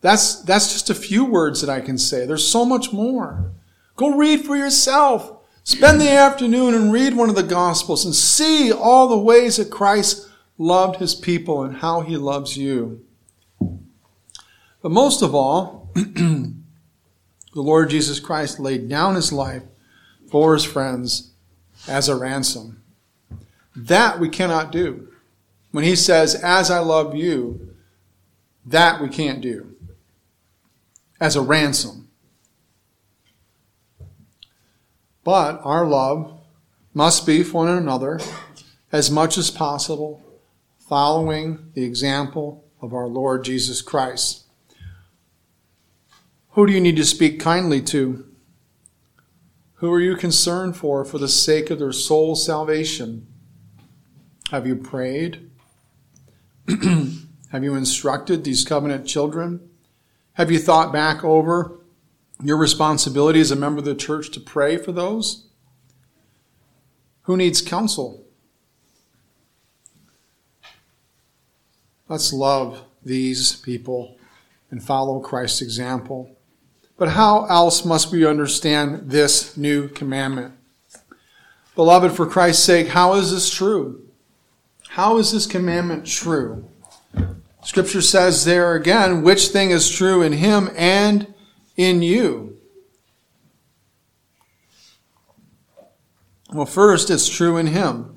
That's, 0.01 0.43
that's 0.43 0.73
just 0.73 0.89
a 0.89 0.95
few 0.95 1.25
words 1.25 1.61
that 1.61 1.71
I 1.71 1.81
can 1.81 1.99
say. 1.99 2.25
There's 2.25 2.47
so 2.47 2.65
much 2.65 2.93
more. 2.93 3.53
Go 3.97 4.17
read 4.17 4.45
for 4.45 4.57
yourself. 4.57 5.39
Spend 5.65 6.01
the 6.01 6.11
afternoon 6.11 6.75
and 6.75 6.93
read 6.93 7.15
one 7.15 7.29
of 7.29 7.35
the 7.35 7.43
Gospels 7.43 8.05
and 8.05 8.15
see 8.15 8.73
all 8.73 9.09
the 9.09 9.19
ways 9.19 9.57
that 9.57 9.71
Christ 9.71 10.29
loved 10.57 10.97
his 10.97 11.15
people 11.15 11.63
and 11.63 11.77
how 11.77 12.01
he 12.01 12.17
loves 12.17 12.57
you. 12.57 13.05
But 14.83 14.93
most 14.93 15.23
of 15.23 15.35
all, 15.35 15.91
the 15.95 16.53
Lord 17.55 17.91
Jesus 17.91 18.21
Christ 18.21 18.59
laid 18.59 18.89
down 18.89 19.15
his 19.15 19.33
life 19.33 19.63
for 20.31 20.55
his 20.55 20.65
friends 20.65 21.33
as 21.89 22.09
a 22.09 22.17
ransom. 22.17 22.83
That 23.77 24.19
we 24.19 24.29
cannot 24.29 24.73
do. 24.73 25.09
When 25.71 25.85
he 25.85 25.97
says, 25.97 26.35
As 26.35 26.71
I 26.71 26.79
love 26.79 27.15
you, 27.15 27.75
that 28.65 29.01
we 29.01 29.09
can't 29.09 29.41
do. 29.41 29.77
As 31.21 31.37
a 31.37 31.43
ransom. 31.43 32.09
But 35.23 35.61
our 35.63 35.87
love 35.87 36.41
must 36.95 37.27
be 37.27 37.43
for 37.43 37.65
one 37.65 37.77
another 37.77 38.21
as 38.91 39.11
much 39.11 39.39
as 39.39 39.51
possible, 39.51 40.23
following 40.79 41.71
the 41.75 41.85
example 41.85 42.65
of 42.81 42.93
our 42.93 43.07
Lord 43.07 43.45
Jesus 43.45 43.83
Christ. 43.83 44.45
Who 46.53 46.67
do 46.67 46.73
you 46.73 46.81
need 46.81 46.97
to 46.97 47.05
speak 47.05 47.39
kindly 47.39 47.81
to? 47.83 48.27
Who 49.75 49.93
are 49.93 50.01
you 50.01 50.17
concerned 50.17 50.77
for 50.77 51.05
for 51.05 51.19
the 51.19 51.29
sake 51.29 51.71
of 51.71 51.79
their 51.79 51.93
soul's 51.93 52.45
salvation? 52.45 53.27
Have 54.51 54.67
you 54.67 54.75
prayed? 54.75 55.49
Have 56.69 57.63
you 57.65 57.75
instructed 57.75 58.43
these 58.43 58.65
covenant 58.65 59.07
children? 59.07 59.71
Have 60.35 60.51
you 60.51 60.59
thought 60.59 60.93
back 60.93 61.23
over 61.23 61.79
your 62.43 62.57
responsibility 62.57 63.41
as 63.41 63.51
a 63.51 63.57
member 63.57 63.79
of 63.79 63.85
the 63.85 63.95
church 63.95 64.31
to 64.33 64.41
pray 64.41 64.77
for 64.77 64.91
those? 64.91 65.47
Who 67.23 67.37
needs 67.37 67.61
counsel? 67.61 68.25
Let's 72.09 72.33
love 72.33 72.85
these 73.05 73.55
people 73.55 74.19
and 74.71 74.83
follow 74.83 75.21
Christ's 75.21 75.63
example. 75.63 76.37
But 77.01 77.13
how 77.13 77.47
else 77.47 77.83
must 77.83 78.13
we 78.13 78.27
understand 78.27 79.11
this 79.11 79.57
new 79.57 79.89
commandment? 79.89 80.53
Beloved, 81.75 82.13
for 82.13 82.27
Christ's 82.27 82.63
sake, 82.63 82.89
how 82.89 83.15
is 83.15 83.31
this 83.31 83.51
true? 83.51 84.07
How 84.89 85.17
is 85.17 85.33
this 85.33 85.47
commandment 85.47 86.05
true? 86.05 86.69
Scripture 87.65 88.03
says 88.03 88.45
there 88.45 88.75
again, 88.75 89.23
which 89.23 89.49
thing 89.49 89.71
is 89.71 89.89
true 89.89 90.21
in 90.21 90.35
him 90.35 90.69
and 90.77 91.33
in 91.75 92.03
you? 92.03 92.59
Well, 96.53 96.67
first, 96.67 97.09
it's 97.09 97.31
true 97.31 97.57
in 97.57 97.69
him. 97.69 98.15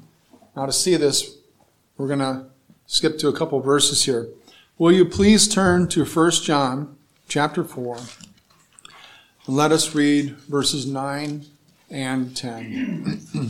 Now, 0.57 0.65
to 0.65 0.73
see 0.73 0.97
this, 0.97 1.37
we're 1.95 2.07
going 2.07 2.19
to 2.19 2.47
skip 2.85 3.17
to 3.19 3.29
a 3.29 3.33
couple 3.33 3.61
verses 3.61 4.03
here. 4.03 4.27
Will 4.77 4.91
you 4.91 5.05
please 5.05 5.47
turn 5.47 5.87
to 5.87 6.03
1 6.03 6.31
John 6.31 6.97
chapter 7.29 7.63
4 7.63 7.97
let 9.47 9.71
us 9.71 9.93
read 9.93 10.37
verses 10.47 10.85
9 10.85 11.45
and 11.89 12.35
10. 12.35 13.21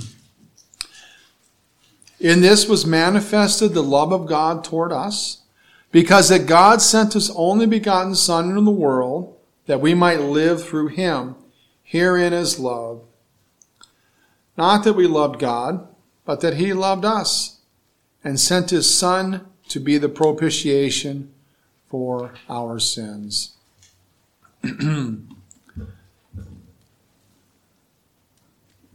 in 2.20 2.42
this 2.42 2.68
was 2.68 2.86
manifested 2.86 3.74
the 3.74 3.84
love 3.84 4.12
of 4.12 4.26
God 4.26 4.64
toward 4.64 4.92
us, 4.92 5.44
because 5.92 6.30
that 6.30 6.48
God 6.48 6.82
sent 6.82 7.14
his 7.14 7.30
only 7.36 7.68
begotten 7.68 8.16
Son 8.16 8.50
into 8.50 8.62
the 8.62 8.72
world 8.72 9.38
that 9.68 9.82
we 9.82 9.94
might 9.94 10.20
live 10.20 10.66
through 10.66 10.88
him. 10.88 11.36
Herein 11.84 12.34
is 12.34 12.60
love. 12.60 13.04
Not 14.58 14.84
that 14.84 14.94
we 14.94 15.06
loved 15.06 15.40
God, 15.40 15.88
but 16.26 16.42
that 16.42 16.56
he 16.56 16.74
loved 16.74 17.06
us 17.06 17.60
and 18.24 18.40
sent 18.40 18.72
his 18.72 18.92
Son 18.92 19.46
to 19.68 19.80
be 19.80 20.00
the 20.00 20.10
propitiation 20.10 21.32
for 21.88 22.34
our 22.50 22.80
sins. 22.80 23.54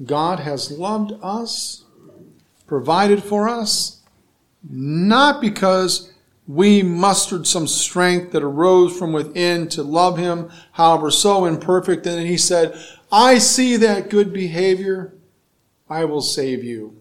God 0.05 0.41
has 0.41 0.71
loved 0.71 1.13
us, 1.23 1.85
provided 2.67 3.23
for 3.23 3.49
us, 3.49 4.01
not 4.69 5.41
because 5.41 6.13
we 6.47 6.83
mustered 6.83 7.47
some 7.47 7.67
strength 7.67 8.33
that 8.33 8.43
arose 8.43 8.99
from 8.99 9.13
within 9.13 9.69
to 9.69 9.83
love 9.83 10.17
him, 10.17 10.51
however, 10.73 11.11
so 11.11 11.45
imperfect. 11.45 12.07
And 12.07 12.27
he 12.27 12.39
said, 12.39 12.79
I 13.13 13.39
see 13.39 13.77
that 13.77 14.09
good 14.09 14.33
behavior. 14.33 15.15
I 15.91 16.05
will 16.05 16.23
save 16.23 16.65
you. 16.65 16.97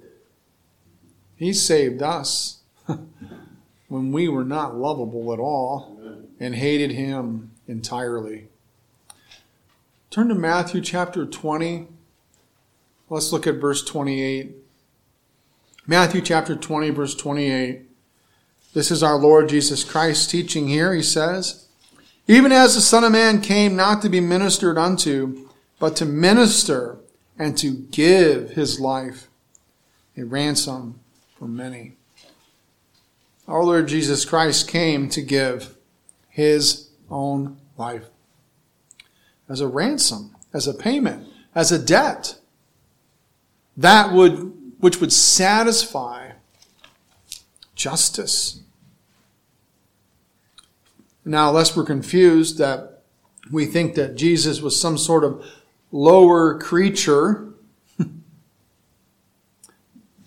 He 1.36 1.54
saved 1.54 2.02
us 2.02 2.60
when 3.88 4.12
we 4.12 4.28
were 4.28 4.46
not 4.46 4.76
lovable 4.76 5.32
at 5.34 5.40
all 5.40 5.98
and 6.40 6.56
hated 6.56 6.92
him 6.92 7.52
entirely. 7.68 8.48
Turn 10.10 10.30
to 10.30 10.36
Matthew 10.36 10.82
chapter 10.82 11.26
20. 11.26 11.88
Let's 13.10 13.32
look 13.32 13.48
at 13.48 13.56
verse 13.56 13.84
28. 13.84 14.56
Matthew 15.86 16.22
chapter 16.22 16.56
20, 16.56 16.90
verse 16.90 17.16
28. 17.16 17.84
This 18.74 18.92
is 18.92 19.02
our 19.02 19.16
Lord 19.16 19.48
Jesus 19.48 19.84
Christ 19.86 20.30
teaching 20.30 20.68
here. 20.68 20.94
He 20.94 21.02
says, 21.02 21.68
Even 22.28 22.52
as 22.52 22.76
the 22.76 22.82
Son 22.82 23.06
of 23.06 23.14
Man 23.14 23.40
came 23.40 23.76
not 23.78 24.02
to 24.02 24.10
be 24.10 24.20
ministered 24.20 24.78
unto, 24.78 25.50
but 25.80 25.96
to 25.96 26.06
minister 26.06 26.98
and 27.40 27.58
to 27.58 27.72
give 27.72 28.52
his 28.52 28.80
life 28.80 29.30
a 30.18 30.24
ransom 30.24 31.00
for 31.38 31.48
many. 31.48 31.94
Our 33.48 33.64
Lord 33.64 33.88
Jesus 33.88 34.26
Christ 34.26 34.68
came 34.68 35.08
to 35.10 35.22
give 35.22 35.78
his 36.28 36.90
own 37.10 37.58
life 37.78 38.08
as 39.48 39.62
a 39.62 39.68
ransom, 39.68 40.36
as 40.54 40.68
a 40.68 40.74
payment, 40.74 41.26
as 41.56 41.72
a 41.72 41.80
debt. 41.80 42.37
That 43.78 44.12
would, 44.12 44.54
which 44.80 45.00
would 45.00 45.14
satisfy 45.14 46.32
justice 47.76 48.62
now, 51.28 51.52
lest 51.52 51.76
we're 51.76 51.84
confused 51.84 52.58
that 52.58 53.04
we 53.52 53.66
think 53.66 53.96
that 53.96 54.16
Jesus 54.16 54.62
was 54.62 54.80
some 54.80 54.98
sort 54.98 55.26
of 55.26 55.46
lower 55.92 56.58
creature, 56.58 57.50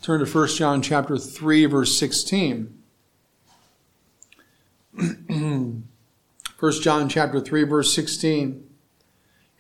turn 0.03 0.23
to 0.23 0.27
1 0.27 0.49
John 0.49 0.83
chapter 0.83 1.17
3 1.17 1.65
verse 1.65 1.99
16. 1.99 2.79
1 4.93 5.83
John 6.83 7.09
chapter 7.09 7.41
3 7.41 7.63
verse 7.63 7.95
16. 7.95 8.70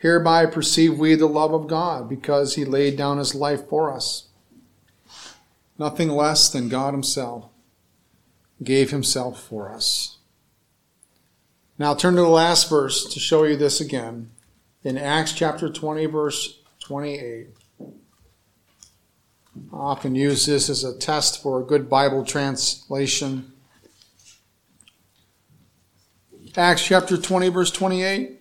Hereby 0.00 0.46
perceive 0.46 0.98
we 0.98 1.14
the 1.14 1.26
love 1.26 1.52
of 1.52 1.66
God, 1.66 2.08
because 2.08 2.54
he 2.54 2.64
laid 2.64 2.96
down 2.96 3.18
his 3.18 3.34
life 3.34 3.68
for 3.68 3.92
us. 3.92 4.28
Nothing 5.78 6.08
less 6.08 6.48
than 6.48 6.70
God 6.70 6.94
himself 6.94 7.50
gave 8.62 8.90
himself 8.90 9.42
for 9.42 9.70
us. 9.70 10.18
Now 11.78 11.94
turn 11.94 12.14
to 12.16 12.22
the 12.22 12.28
last 12.28 12.68
verse 12.70 13.12
to 13.12 13.20
show 13.20 13.44
you 13.44 13.56
this 13.56 13.80
again. 13.80 14.30
In 14.84 14.96
Acts 14.96 15.32
chapter 15.32 15.68
20, 15.68 16.06
verse 16.06 16.60
28. 16.80 17.48
I 17.80 17.86
often 19.72 20.14
use 20.14 20.46
this 20.46 20.70
as 20.70 20.82
a 20.82 20.96
test 20.96 21.42
for 21.42 21.60
a 21.60 21.64
good 21.64 21.90
Bible 21.90 22.24
translation. 22.24 23.52
Acts 26.56 26.84
chapter 26.84 27.18
20, 27.18 27.48
verse 27.50 27.70
28. 27.70 28.39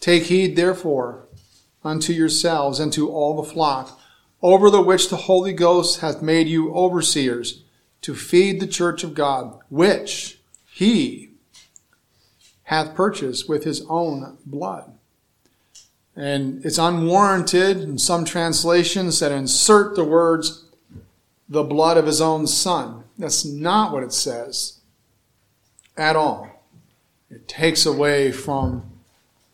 Take 0.00 0.24
heed, 0.24 0.56
therefore, 0.56 1.26
unto 1.84 2.12
yourselves 2.12 2.80
and 2.80 2.92
to 2.94 3.10
all 3.10 3.40
the 3.40 3.48
flock, 3.48 3.98
over 4.42 4.70
the 4.70 4.80
which 4.82 5.10
the 5.10 5.16
Holy 5.16 5.52
Ghost 5.52 6.00
hath 6.00 6.22
made 6.22 6.48
you 6.48 6.74
overseers, 6.74 7.62
to 8.00 8.14
feed 8.14 8.60
the 8.60 8.66
church 8.66 9.04
of 9.04 9.14
God, 9.14 9.58
which 9.68 10.40
he 10.72 11.32
hath 12.64 12.94
purchased 12.94 13.48
with 13.48 13.64
his 13.64 13.84
own 13.88 14.38
blood. 14.46 14.94
And 16.16 16.64
it's 16.64 16.78
unwarranted 16.78 17.78
in 17.78 17.98
some 17.98 18.24
translations 18.24 19.20
that 19.20 19.32
insert 19.32 19.96
the 19.96 20.04
words, 20.04 20.64
the 21.48 21.62
blood 21.62 21.96
of 21.96 22.06
his 22.06 22.20
own 22.20 22.46
son. 22.46 23.04
That's 23.18 23.44
not 23.44 23.92
what 23.92 24.02
it 24.02 24.12
says 24.12 24.78
at 25.96 26.16
all. 26.16 26.64
It 27.30 27.46
takes 27.46 27.84
away 27.84 28.32
from 28.32 28.89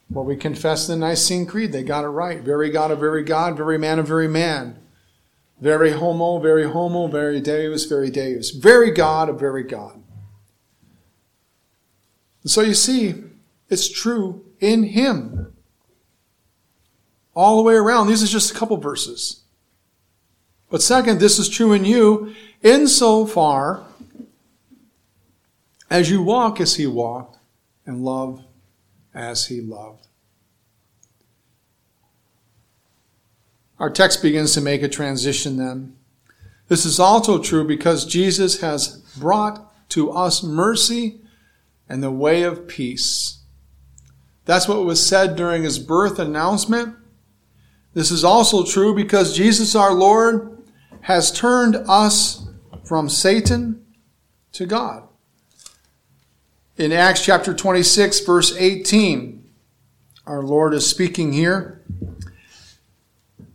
what 0.09 0.27
we 0.27 0.37
confess 0.37 0.87
the 0.87 0.97
Nicene 0.97 1.47
Creed. 1.47 1.73
They 1.73 1.83
got 1.83 2.05
it 2.05 2.09
right. 2.09 2.41
Very 2.41 2.71
God 2.71 2.91
of 2.91 3.01
very 3.01 3.23
God, 3.23 3.57
very 3.57 3.79
man 3.79 3.99
of 3.99 4.07
very 4.07 4.29
man. 4.29 4.79
Very 5.61 5.93
homo, 5.93 6.39
very 6.39 6.71
homo, 6.71 7.07
very 7.09 7.41
deus, 7.41 7.85
very 7.87 8.11
deus. 8.11 8.51
Very 8.51 8.91
God 8.91 9.29
of 9.29 9.41
very 9.41 9.63
God. 9.63 10.03
And 12.43 12.51
so 12.51 12.61
you 12.61 12.75
see, 12.75 13.15
it's 13.69 13.89
true 13.89 14.45
in 14.61 14.85
Him. 14.85 15.53
All 17.35 17.57
the 17.57 17.63
way 17.63 17.75
around. 17.75 18.07
These 18.07 18.23
are 18.23 18.29
just 18.29 18.53
a 18.53 18.55
couple 18.55 18.77
verses. 18.77 19.43
But 20.71 20.83
second, 20.83 21.21
this 21.21 21.39
is 21.39 21.49
true 21.49 21.73
in 21.73 21.85
you 21.85 22.35
insofar 22.63 23.85
as 25.91 26.11
you 26.11 26.23
walk 26.23 26.61
as 26.61 26.77
he 26.77 26.87
walked 26.87 27.39
and 27.85 28.05
love 28.05 28.45
as 29.17 29.47
he 29.47 29.61
loved. 29.61 30.07
Our 33.79 33.91
text 33.91 34.23
begins 34.23 34.55
to 34.55 34.61
make 34.61 34.83
a 34.83 34.89
transition 34.89 35.57
then. 35.57 35.97
This 36.69 36.85
is 36.85 37.01
also 37.01 37.39
true 37.43 37.67
because 37.67 38.07
Jesus 38.07 38.61
has 38.61 38.99
brought 39.19 39.73
to 39.91 40.11
us 40.11 40.43
mercy 40.43 41.21
and 41.89 42.03
the 42.03 42.11
way 42.11 42.43
of 42.43 42.69
peace. 42.69 43.39
That's 44.45 44.69
what 44.69 44.85
was 44.85 45.05
said 45.05 45.37
during 45.37 45.63
his 45.63 45.79
birth 45.79 46.19
announcement. 46.19 46.97
This 47.95 48.11
is 48.11 48.25
also 48.25 48.65
true 48.65 48.95
because 48.95 49.37
Jesus 49.37 49.75
our 49.75 49.93
Lord 49.93 50.63
has 51.03 51.33
turned 51.33 51.77
us 51.89 52.47
from 52.85 53.09
Satan 53.09 53.85
to 54.53 54.67
God 54.67 55.07
in 56.77 56.93
Acts 56.93 57.25
chapter 57.25 57.55
26, 57.55 58.21
verse 58.21 58.55
18. 58.57 59.45
Our 60.27 60.43
Lord 60.43 60.75
is 60.75 60.89
speaking 60.89 61.33
here. 61.33 61.83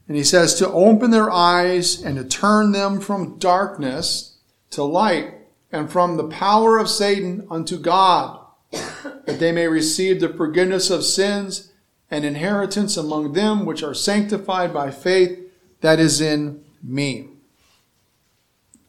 And 0.08 0.18
he 0.18 0.24
says, 0.24 0.56
to 0.56 0.70
open 0.70 1.12
their 1.12 1.32
eyes 1.32 2.02
and 2.02 2.18
to 2.18 2.24
turn 2.24 2.72
them 2.72 3.00
from 3.00 3.38
darkness 3.38 4.38
to 4.72 4.84
light 4.84 5.36
and 5.72 5.90
from 5.90 6.18
the 6.18 6.28
power 6.28 6.78
of 6.78 6.90
Satan 6.90 7.48
unto 7.50 7.78
God, 7.78 8.40
that 8.72 9.38
they 9.40 9.52
may 9.52 9.68
receive 9.68 10.20
the 10.20 10.30
forgiveness 10.30 10.90
of 10.90 11.06
sins 11.06 11.72
and 12.10 12.26
inheritance 12.26 12.98
among 12.98 13.34
them 13.34 13.66
which 13.66 13.84
are 13.84 13.94
sanctified 13.94 14.74
by 14.74 14.92
faith 14.92 15.40
that 15.80 16.00
is 16.00 16.20
in 16.20 16.64
me. 16.84 17.30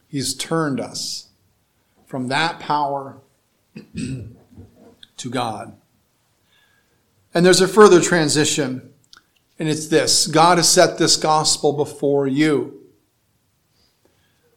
He's 0.07 0.33
turned 0.33 0.79
us 0.79 1.29
from 2.05 2.27
that 2.27 2.59
power 2.59 3.21
to 5.17 5.29
God. 5.29 5.75
And 7.33 7.45
there's 7.45 7.61
a 7.61 7.67
further 7.67 7.99
transition, 7.99 8.93
and 9.57 9.67
it's 9.67 9.87
this 9.87 10.27
God 10.27 10.57
has 10.57 10.69
set 10.69 10.97
this 10.97 11.17
gospel 11.17 11.73
before 11.73 12.27
you. 12.27 12.79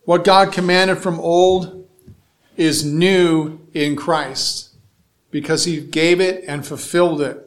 What 0.05 0.25
God 0.25 0.53
commanded 0.53 0.99
from 0.99 1.19
old 1.19 1.89
is 2.57 2.85
new 2.85 3.61
in 3.75 3.97
Christ 3.97 4.71
because 5.31 5.65
he 5.65 5.81
gave 5.81 6.21
it 6.21 6.45
and 6.47 6.67
fulfilled 6.67 7.21
it. 7.21 7.43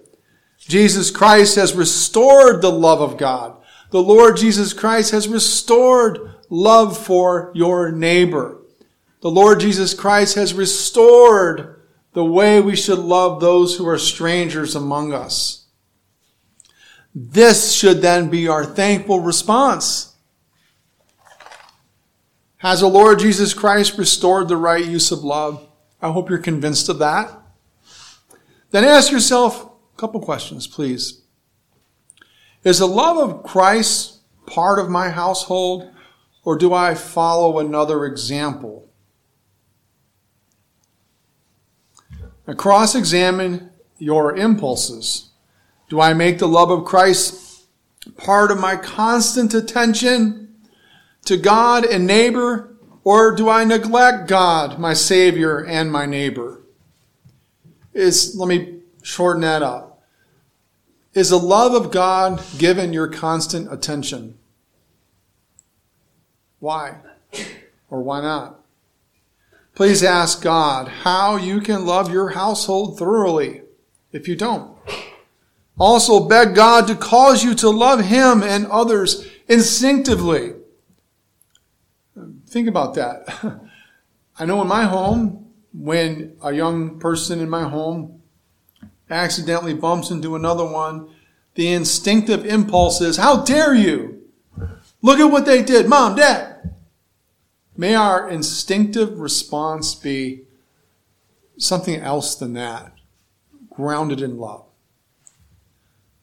Jesus 0.58 1.10
Christ 1.10 1.56
has 1.56 1.74
restored 1.74 2.62
the 2.62 2.72
love 2.72 3.02
of 3.02 3.18
God. 3.18 3.56
The 3.92 4.04
Lord 4.04 4.38
Jesus 4.38 4.74
Christ 4.74 5.12
has 5.12 5.28
restored 5.28 6.36
love 6.50 6.98
for 6.98 7.52
your 7.56 7.92
neighbor. 7.92 8.59
The 9.22 9.30
Lord 9.30 9.60
Jesus 9.60 9.94
Christ 9.94 10.36
has 10.36 10.54
restored 10.54 11.82
the 12.14 12.24
way 12.24 12.62
we 12.62 12.76
should 12.76 13.00
love 13.00 13.40
those 13.40 13.78
who 13.78 13.88
are 13.88 13.98
strangers 13.98 14.76
among 14.76 15.14
us. 15.14 15.66
This 17.14 17.74
should 17.74 18.02
then 18.02 18.30
be 18.30 18.48
our 18.48 18.66
thankful 18.66 19.20
response. 19.20 20.16
Has 22.58 22.82
the 22.82 22.88
Lord 22.88 23.20
Jesus 23.20 23.54
Christ 23.54 23.98
restored 23.98 24.48
the 24.48 24.58
right 24.58 24.86
use 24.86 25.12
of 25.12 25.24
love? 25.24 25.68
I 26.02 26.12
hope 26.12 26.30
you're 26.30 26.40
convinced 26.40 26.90
of 26.90 27.00
that. 27.00 27.32
Then 28.72 28.84
ask 28.84 29.12
yourself 29.12 29.64
a 29.64 29.98
couple 30.00 30.22
questions, 30.22 30.68
please. 30.68 31.22
Is 32.64 32.80
the 32.80 32.88
love 32.88 33.18
of 33.18 33.44
Christ 33.44 34.20
part 34.46 34.80
of 34.80 34.90
my 34.90 35.10
household, 35.10 35.92
or 36.44 36.58
do 36.58 36.74
I 36.74 36.96
follow 36.96 37.60
another 37.60 38.06
example? 38.06 38.89
Cross 42.58 42.96
examine 42.96 43.70
your 43.98 44.36
impulses. 44.36 45.30
Do 45.90 46.00
I 46.00 46.14
make 46.14 46.40
the 46.40 46.48
love 46.48 46.72
of 46.72 46.86
Christ 46.86 47.66
part 48.18 48.52
of 48.52 48.60
my 48.60 48.76
constant 48.76 49.54
attention 49.54 50.56
to 51.26 51.38
God 51.38 51.86
and 51.86 52.08
neighbor, 52.08 52.76
or 53.04 53.36
do 53.36 53.50
I 53.50 53.64
neglect 53.64 54.28
God, 54.28 54.80
my 54.80 54.94
Savior, 54.94 55.66
and 55.66 55.92
my 55.92 56.06
neighbor? 56.06 56.64
Is, 57.94 58.36
let 58.36 58.48
me 58.48 58.80
shorten 59.02 59.42
that 59.42 59.62
up. 59.62 60.02
Is 61.14 61.30
the 61.30 61.40
love 61.40 61.74
of 61.74 61.92
God 61.92 62.42
given 62.58 62.94
your 62.94 63.08
constant 63.08 63.72
attention? 63.72 64.38
Why? 66.60 66.98
Or 67.90 68.02
why 68.02 68.22
not? 68.22 68.59
Please 69.80 70.04
ask 70.04 70.42
God 70.42 70.90
how 70.90 71.38
you 71.38 71.62
can 71.62 71.86
love 71.86 72.12
your 72.12 72.32
household 72.32 73.00
thoroughly 73.00 73.62
if 74.12 74.28
you 74.28 74.36
don't. 74.36 74.78
Also 75.80 76.28
beg 76.28 76.54
God 76.54 76.86
to 76.88 76.96
cause 76.96 77.46
you 77.46 77.56
to 77.56 77.70
love 77.70 78.02
Him 78.02 78.44
and 78.44 78.68
others 78.68 79.26
instinctively. 79.48 80.56
Think 82.48 82.68
about 82.68 82.96
that. 82.96 83.24
I 84.38 84.44
know 84.44 84.62
in 84.62 84.68
my 84.68 84.84
home, 84.84 85.50
when 85.72 86.36
a 86.44 86.52
young 86.52 87.00
person 87.00 87.40
in 87.40 87.50
my 87.50 87.64
home 87.64 88.22
accidentally 89.10 89.76
bumps 89.76 90.12
into 90.12 90.36
another 90.36 90.66
one, 90.66 91.10
the 91.56 91.72
instinctive 91.72 92.46
impulse 92.46 93.00
is, 93.00 93.16
How 93.16 93.46
dare 93.46 93.74
you? 93.74 94.24
Look 95.02 95.22
at 95.22 95.32
what 95.32 95.46
they 95.46 95.64
did. 95.64 95.88
Mom, 95.88 96.18
Dad, 96.18 96.76
May 97.80 97.96
our 97.96 98.28
instinctive 98.28 99.20
response 99.20 99.96
be 99.96 100.42
something 101.58 101.96
else 101.96 102.36
than 102.36 102.52
that, 102.56 102.92
grounded 103.70 104.22
in 104.22 104.38
love. 104.38 104.66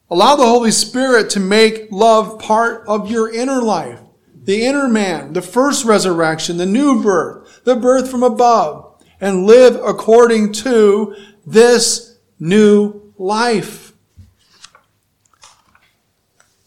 Allow 0.07 0.35
the 0.35 0.45
Holy 0.45 0.69
Spirit 0.69 1.31
to 1.31 1.39
make 1.39 1.91
love 1.91 2.37
part 2.37 2.87
of 2.87 3.09
your 3.09 3.33
inner 3.33 3.59
life, 3.63 3.99
the 4.35 4.67
inner 4.67 4.87
man, 4.87 5.33
the 5.33 5.41
first 5.41 5.83
resurrection, 5.83 6.57
the 6.57 6.67
new 6.67 7.01
birth, 7.01 7.61
the 7.63 7.75
birth 7.75 8.11
from 8.11 8.21
above, 8.21 9.03
and 9.19 9.47
live 9.47 9.77
according 9.83 10.53
to 10.53 11.15
this 11.43 12.19
new 12.39 13.15
life. 13.17 13.93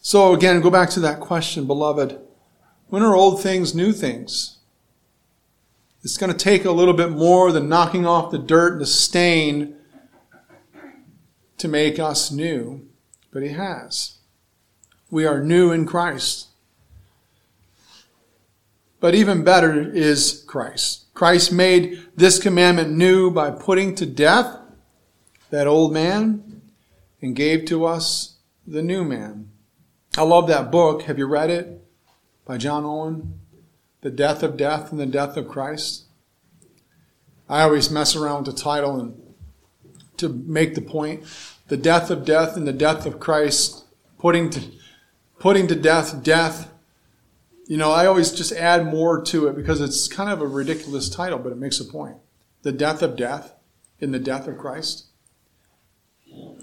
So 0.01 0.33
again, 0.33 0.59
go 0.59 0.69
back 0.69 0.89
to 0.89 0.99
that 0.99 1.21
question, 1.21 1.65
beloved. 1.65 2.19
When 2.89 3.03
are 3.03 3.15
old 3.15 3.41
things 3.41 3.73
new 3.73 3.93
things? 3.93 4.57
It's 6.03 6.17
going 6.17 6.31
to 6.31 6.37
take 6.37 6.65
a 6.65 6.71
little 6.71 6.95
bit 6.95 7.11
more 7.11 7.51
than 7.51 7.69
knocking 7.69 8.05
off 8.05 8.31
the 8.31 8.39
dirt 8.39 8.73
and 8.73 8.81
the 8.81 8.87
stain 8.87 9.75
to 11.57 11.67
make 11.67 11.99
us 11.99 12.31
new. 12.31 12.87
but 13.31 13.43
He 13.43 13.49
has. 13.49 14.17
We 15.11 15.25
are 15.25 15.43
new 15.43 15.71
in 15.71 15.85
Christ. 15.85 16.47
But 18.99 19.13
even 19.13 19.43
better 19.43 19.79
is 19.79 20.43
Christ. 20.47 21.05
Christ 21.13 21.51
made 21.51 22.03
this 22.15 22.39
commandment 22.39 22.91
new 22.91 23.29
by 23.29 23.51
putting 23.51 23.93
to 23.95 24.05
death 24.05 24.57
that 25.49 25.67
old 25.67 25.93
man 25.93 26.61
and 27.21 27.35
gave 27.35 27.65
to 27.65 27.85
us 27.85 28.37
the 28.65 28.81
new 28.81 29.03
man. 29.03 29.49
I 30.17 30.23
love 30.23 30.47
that 30.47 30.71
book. 30.71 31.03
Have 31.03 31.17
you 31.17 31.27
read 31.27 31.49
it? 31.49 31.81
By 32.45 32.57
John 32.57 32.85
Owen? 32.85 33.39
The 34.01 34.11
Death 34.11 34.41
of 34.43 34.57
Death 34.57 34.91
and 34.91 34.99
the 34.99 35.05
Death 35.05 35.37
of 35.37 35.47
Christ. 35.47 36.05
I 37.47 37.61
always 37.61 37.91
mess 37.91 38.15
around 38.15 38.45
with 38.45 38.55
the 38.55 38.61
title 38.61 38.99
and 38.99 39.21
to 40.17 40.29
make 40.29 40.75
the 40.75 40.81
point. 40.81 41.23
The 41.67 41.77
death 41.77 42.09
of 42.09 42.25
death 42.25 42.57
and 42.57 42.67
the 42.67 42.73
death 42.73 43.05
of 43.05 43.19
Christ, 43.19 43.85
putting 44.17 44.49
to, 44.51 44.61
putting 45.39 45.67
to 45.67 45.75
death 45.75 46.23
death. 46.23 46.71
You 47.67 47.77
know, 47.77 47.91
I 47.91 48.05
always 48.05 48.31
just 48.31 48.51
add 48.51 48.85
more 48.85 49.21
to 49.23 49.47
it 49.47 49.55
because 49.55 49.79
it's 49.81 50.07
kind 50.07 50.29
of 50.29 50.41
a 50.41 50.47
ridiculous 50.47 51.09
title, 51.09 51.39
but 51.39 51.51
it 51.51 51.57
makes 51.57 51.79
a 51.79 51.85
point. 51.85 52.17
The 52.63 52.71
death 52.71 53.01
of 53.01 53.15
death 53.15 53.53
in 53.99 54.11
the 54.11 54.19
death 54.19 54.47
of 54.47 54.57
Christ. 54.57 55.05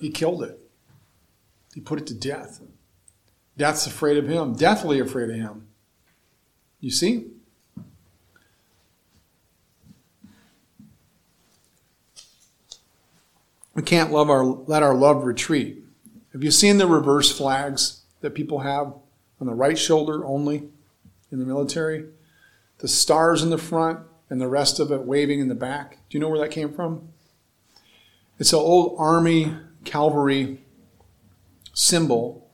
He 0.01 0.11
killed 0.11 0.43
it. 0.43 0.59
He 1.74 1.80
put 1.80 2.01
it 2.01 2.07
to 2.09 2.14
death. 2.14 2.61
Death's 3.57 3.86
afraid 3.86 4.16
of 4.16 4.28
him, 4.28 4.55
deathly 4.55 5.01
afraid 5.01 5.30
of 5.30 5.36
him. 5.36 5.67
You 6.81 6.91
see? 6.91 7.26
We 13.74 13.83
can't 13.83 14.11
love 14.11 14.29
our, 14.29 14.45
let 14.45 14.83
our 14.83 14.95
love 14.95 15.24
retreat. 15.24 15.85
Have 16.33 16.43
you 16.43 16.51
seen 16.51 16.79
the 16.79 16.87
reverse 16.87 17.37
flags 17.37 18.03
that 18.20 18.35
people 18.35 18.61
have 18.61 18.95
on 19.41 19.47
the 19.47 19.55
right 19.55 19.79
shoulder 19.79 20.24
only 20.24 20.68
in 21.31 21.39
the 21.39 21.45
military? 21.45 22.07
The 22.79 22.89
stars 22.89 23.43
in 23.43 23.51
the 23.51 23.59
front 23.59 24.01
and 24.31 24.41
the 24.41 24.49
rest 24.49 24.79
of 24.81 24.91
it 24.93 25.03
waving 25.03 25.41
in 25.41 25.49
the 25.49 25.55
back. 25.55 25.99
Do 26.09 26.18
you 26.18 26.20
know 26.20 26.29
where 26.29 26.41
that 26.41 26.51
came 26.51 26.72
from? 26.72 27.09
It's 28.39 28.53
an 28.53 28.59
old 28.59 28.97
army 28.99 29.55
cavalry 29.85 30.61
symbol 31.72 32.51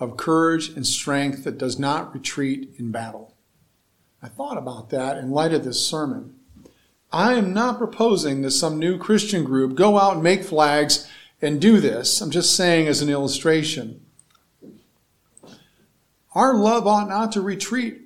of 0.00 0.16
courage 0.16 0.68
and 0.70 0.86
strength 0.86 1.44
that 1.44 1.58
does 1.58 1.78
not 1.78 2.12
retreat 2.14 2.70
in 2.78 2.90
battle. 2.90 3.33
I 4.24 4.28
thought 4.28 4.56
about 4.56 4.88
that 4.88 5.18
in 5.18 5.32
light 5.32 5.52
of 5.52 5.64
this 5.64 5.86
sermon. 5.86 6.36
I 7.12 7.34
am 7.34 7.52
not 7.52 7.76
proposing 7.76 8.40
that 8.40 8.52
some 8.52 8.78
new 8.78 8.96
Christian 8.96 9.44
group 9.44 9.74
go 9.74 9.98
out 9.98 10.14
and 10.14 10.22
make 10.22 10.44
flags 10.44 11.06
and 11.42 11.60
do 11.60 11.78
this. 11.78 12.22
I'm 12.22 12.30
just 12.30 12.56
saying 12.56 12.88
as 12.88 13.02
an 13.02 13.10
illustration. 13.10 14.00
Our 16.34 16.54
love 16.54 16.86
ought 16.86 17.10
not 17.10 17.32
to 17.32 17.42
retreat. 17.42 18.00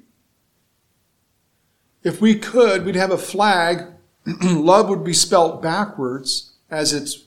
If 2.03 2.21
we 2.21 2.35
could, 2.35 2.85
we'd 2.85 2.97
have 2.97 3.12
a 3.12 3.16
flag. 3.16 3.85
love 4.43 4.89
would 4.89 5.05
be 5.05 5.14
spelt 5.14 5.62
backwards 5.62 6.51
as 6.69 6.93
it's 6.93 7.27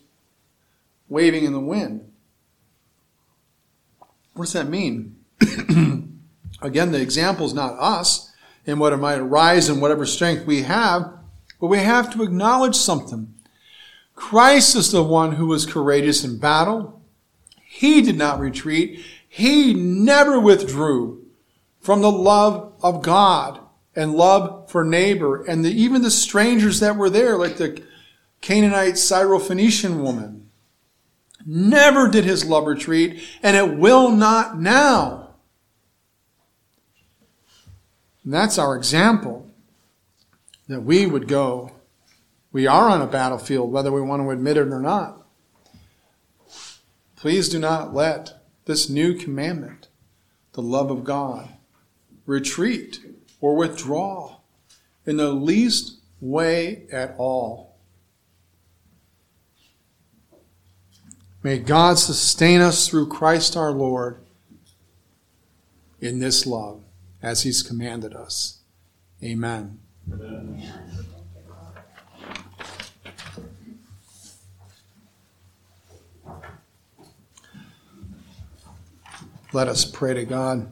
waving 1.07 1.45
in 1.45 1.53
the 1.53 1.61
wind. 1.61 2.11
What 4.33 4.45
does 4.45 4.53
that 4.53 4.67
mean? 4.67 5.15
Again, 6.61 6.91
the 6.91 7.01
example 7.01 7.45
is 7.45 7.53
not 7.53 7.79
us 7.79 8.30
and 8.65 8.79
what 8.79 8.93
it 8.93 8.97
might 8.97 9.19
arise 9.19 9.69
in 9.69 9.81
whatever 9.81 10.05
strength 10.05 10.45
we 10.45 10.63
have, 10.63 11.13
but 11.59 11.67
we 11.67 11.79
have 11.79 12.13
to 12.13 12.23
acknowledge 12.23 12.75
something. 12.75 13.33
Christ 14.15 14.75
is 14.75 14.91
the 14.91 15.03
one 15.03 15.33
who 15.33 15.47
was 15.47 15.65
courageous 15.65 16.23
in 16.23 16.37
battle. 16.37 17.01
He 17.63 18.01
did 18.01 18.17
not 18.17 18.39
retreat. 18.39 19.03
He 19.27 19.73
never 19.73 20.39
withdrew 20.39 21.25
from 21.79 22.01
the 22.01 22.11
love 22.11 22.73
of 22.83 23.01
God 23.01 23.59
and 23.95 24.13
love 24.13 24.69
for 24.69 24.83
neighbor 24.83 25.43
and 25.43 25.65
the, 25.65 25.71
even 25.71 26.01
the 26.01 26.11
strangers 26.11 26.79
that 26.79 26.95
were 26.95 27.09
there, 27.09 27.37
like 27.37 27.57
the 27.57 27.81
Canaanite 28.41 28.95
Syrophoenician 28.95 30.01
woman. 30.01 30.49
Never 31.45 32.07
did 32.07 32.23
his 32.23 32.45
love 32.45 32.67
retreat, 32.67 33.21
and 33.41 33.57
it 33.57 33.77
will 33.77 34.11
not 34.11 34.59
now. 34.59 35.20
And 38.23 38.33
that's 38.33 38.57
our 38.57 38.75
example 38.75 39.49
that 40.67 40.81
we 40.81 41.05
would 41.05 41.27
go. 41.27 41.71
We 42.51 42.67
are 42.67 42.89
on 42.89 43.01
a 43.01 43.07
battlefield, 43.07 43.71
whether 43.71 43.91
we 43.91 44.01
want 44.01 44.21
to 44.21 44.29
admit 44.29 44.57
it 44.57 44.67
or 44.67 44.79
not. 44.79 45.25
Please 47.15 47.49
do 47.49 47.59
not 47.59 47.93
let 47.93 48.41
this 48.65 48.89
new 48.89 49.13
commandment, 49.13 49.87
the 50.53 50.61
love 50.61 50.91
of 50.91 51.03
God, 51.03 51.49
retreat 52.25 52.99
or 53.39 53.55
withdraw 53.55 54.37
in 55.05 55.17
the 55.17 55.31
least 55.31 55.99
way 56.19 56.83
at 56.91 57.15
all. 57.17 57.75
May 61.43 61.57
God 61.57 61.97
sustain 61.97 62.61
us 62.61 62.87
through 62.87 63.07
Christ 63.07 63.57
our 63.57 63.71
Lord 63.71 64.23
in 65.99 66.19
this 66.19 66.45
love 66.45 66.81
as 67.21 67.43
he's 67.43 67.61
commanded 67.61 68.13
us. 68.13 68.59
Amen. 69.23 69.79
Amen. 70.11 70.71
Let 79.53 79.67
us 79.67 79.83
pray 79.83 80.13
to 80.13 80.23
God. 80.23 80.65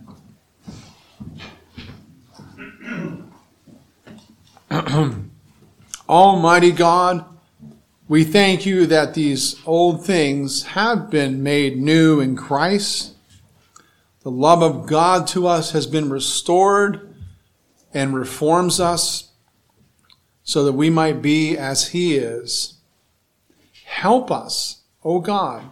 Almighty 6.10 6.72
God, 6.72 7.26
we 8.08 8.24
thank 8.24 8.66
you 8.66 8.86
that 8.88 9.14
these 9.16 9.60
old 9.66 10.06
things 10.06 10.64
have 10.64 11.10
been 11.10 11.44
made 11.44 11.78
new 11.78 12.22
in 12.22 12.38
Christ. 12.38 13.16
The 14.22 14.32
love 14.32 14.62
of 14.62 14.86
God 14.86 15.28
to 15.28 15.48
us 15.48 15.72
has 15.72 15.88
been 15.88 16.10
restored 16.10 17.16
and 17.94 18.14
reforms 18.14 18.80
us 18.80 19.32
so 20.44 20.64
that 20.66 20.74
we 20.74 20.90
might 20.90 21.22
be 21.22 21.58
as 21.58 21.90
He 21.90 22.16
is. 22.16 22.76
Help 23.86 24.32
us, 24.32 24.82
O 25.04 25.20
God, 25.20 25.72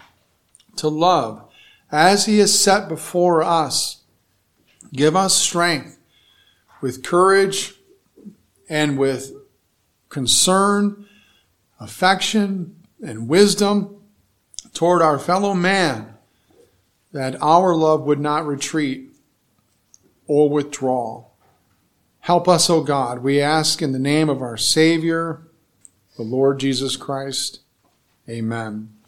to 0.78 0.88
love 0.88 1.44
as 1.92 2.26
He 2.26 2.40
has 2.40 2.58
set 2.58 2.88
before 2.88 3.44
us. 3.44 4.02
Give 4.94 5.16
us 5.16 5.36
strength 5.36 5.98
with 6.82 7.04
courage 7.04 7.74
and 8.70 8.98
with 8.98 9.34
concern 10.10 11.08
affection 11.80 12.76
and 13.04 13.28
wisdom 13.28 13.96
toward 14.74 15.02
our 15.02 15.20
fellow 15.20 15.54
man, 15.54 16.17
that 17.12 17.42
our 17.42 17.76
love 17.76 18.02
would 18.04 18.20
not 18.20 18.46
retreat 18.46 19.10
or 20.28 20.50
withdraw. 20.50 21.26
Help 22.20 22.48
us, 22.48 22.70
O 22.70 22.84
God, 22.84 23.20
we 23.20 23.40
ask 23.40 23.82
in 23.82 23.94
the 23.94 24.00
name 24.00 24.30
of 24.30 24.42
our 24.42 24.58
Savior, 24.58 25.42
the 26.18 26.24
Lord 26.24 26.60
Jesus 26.60 26.98
Christ. 26.98 27.62
Amen. 28.28 28.90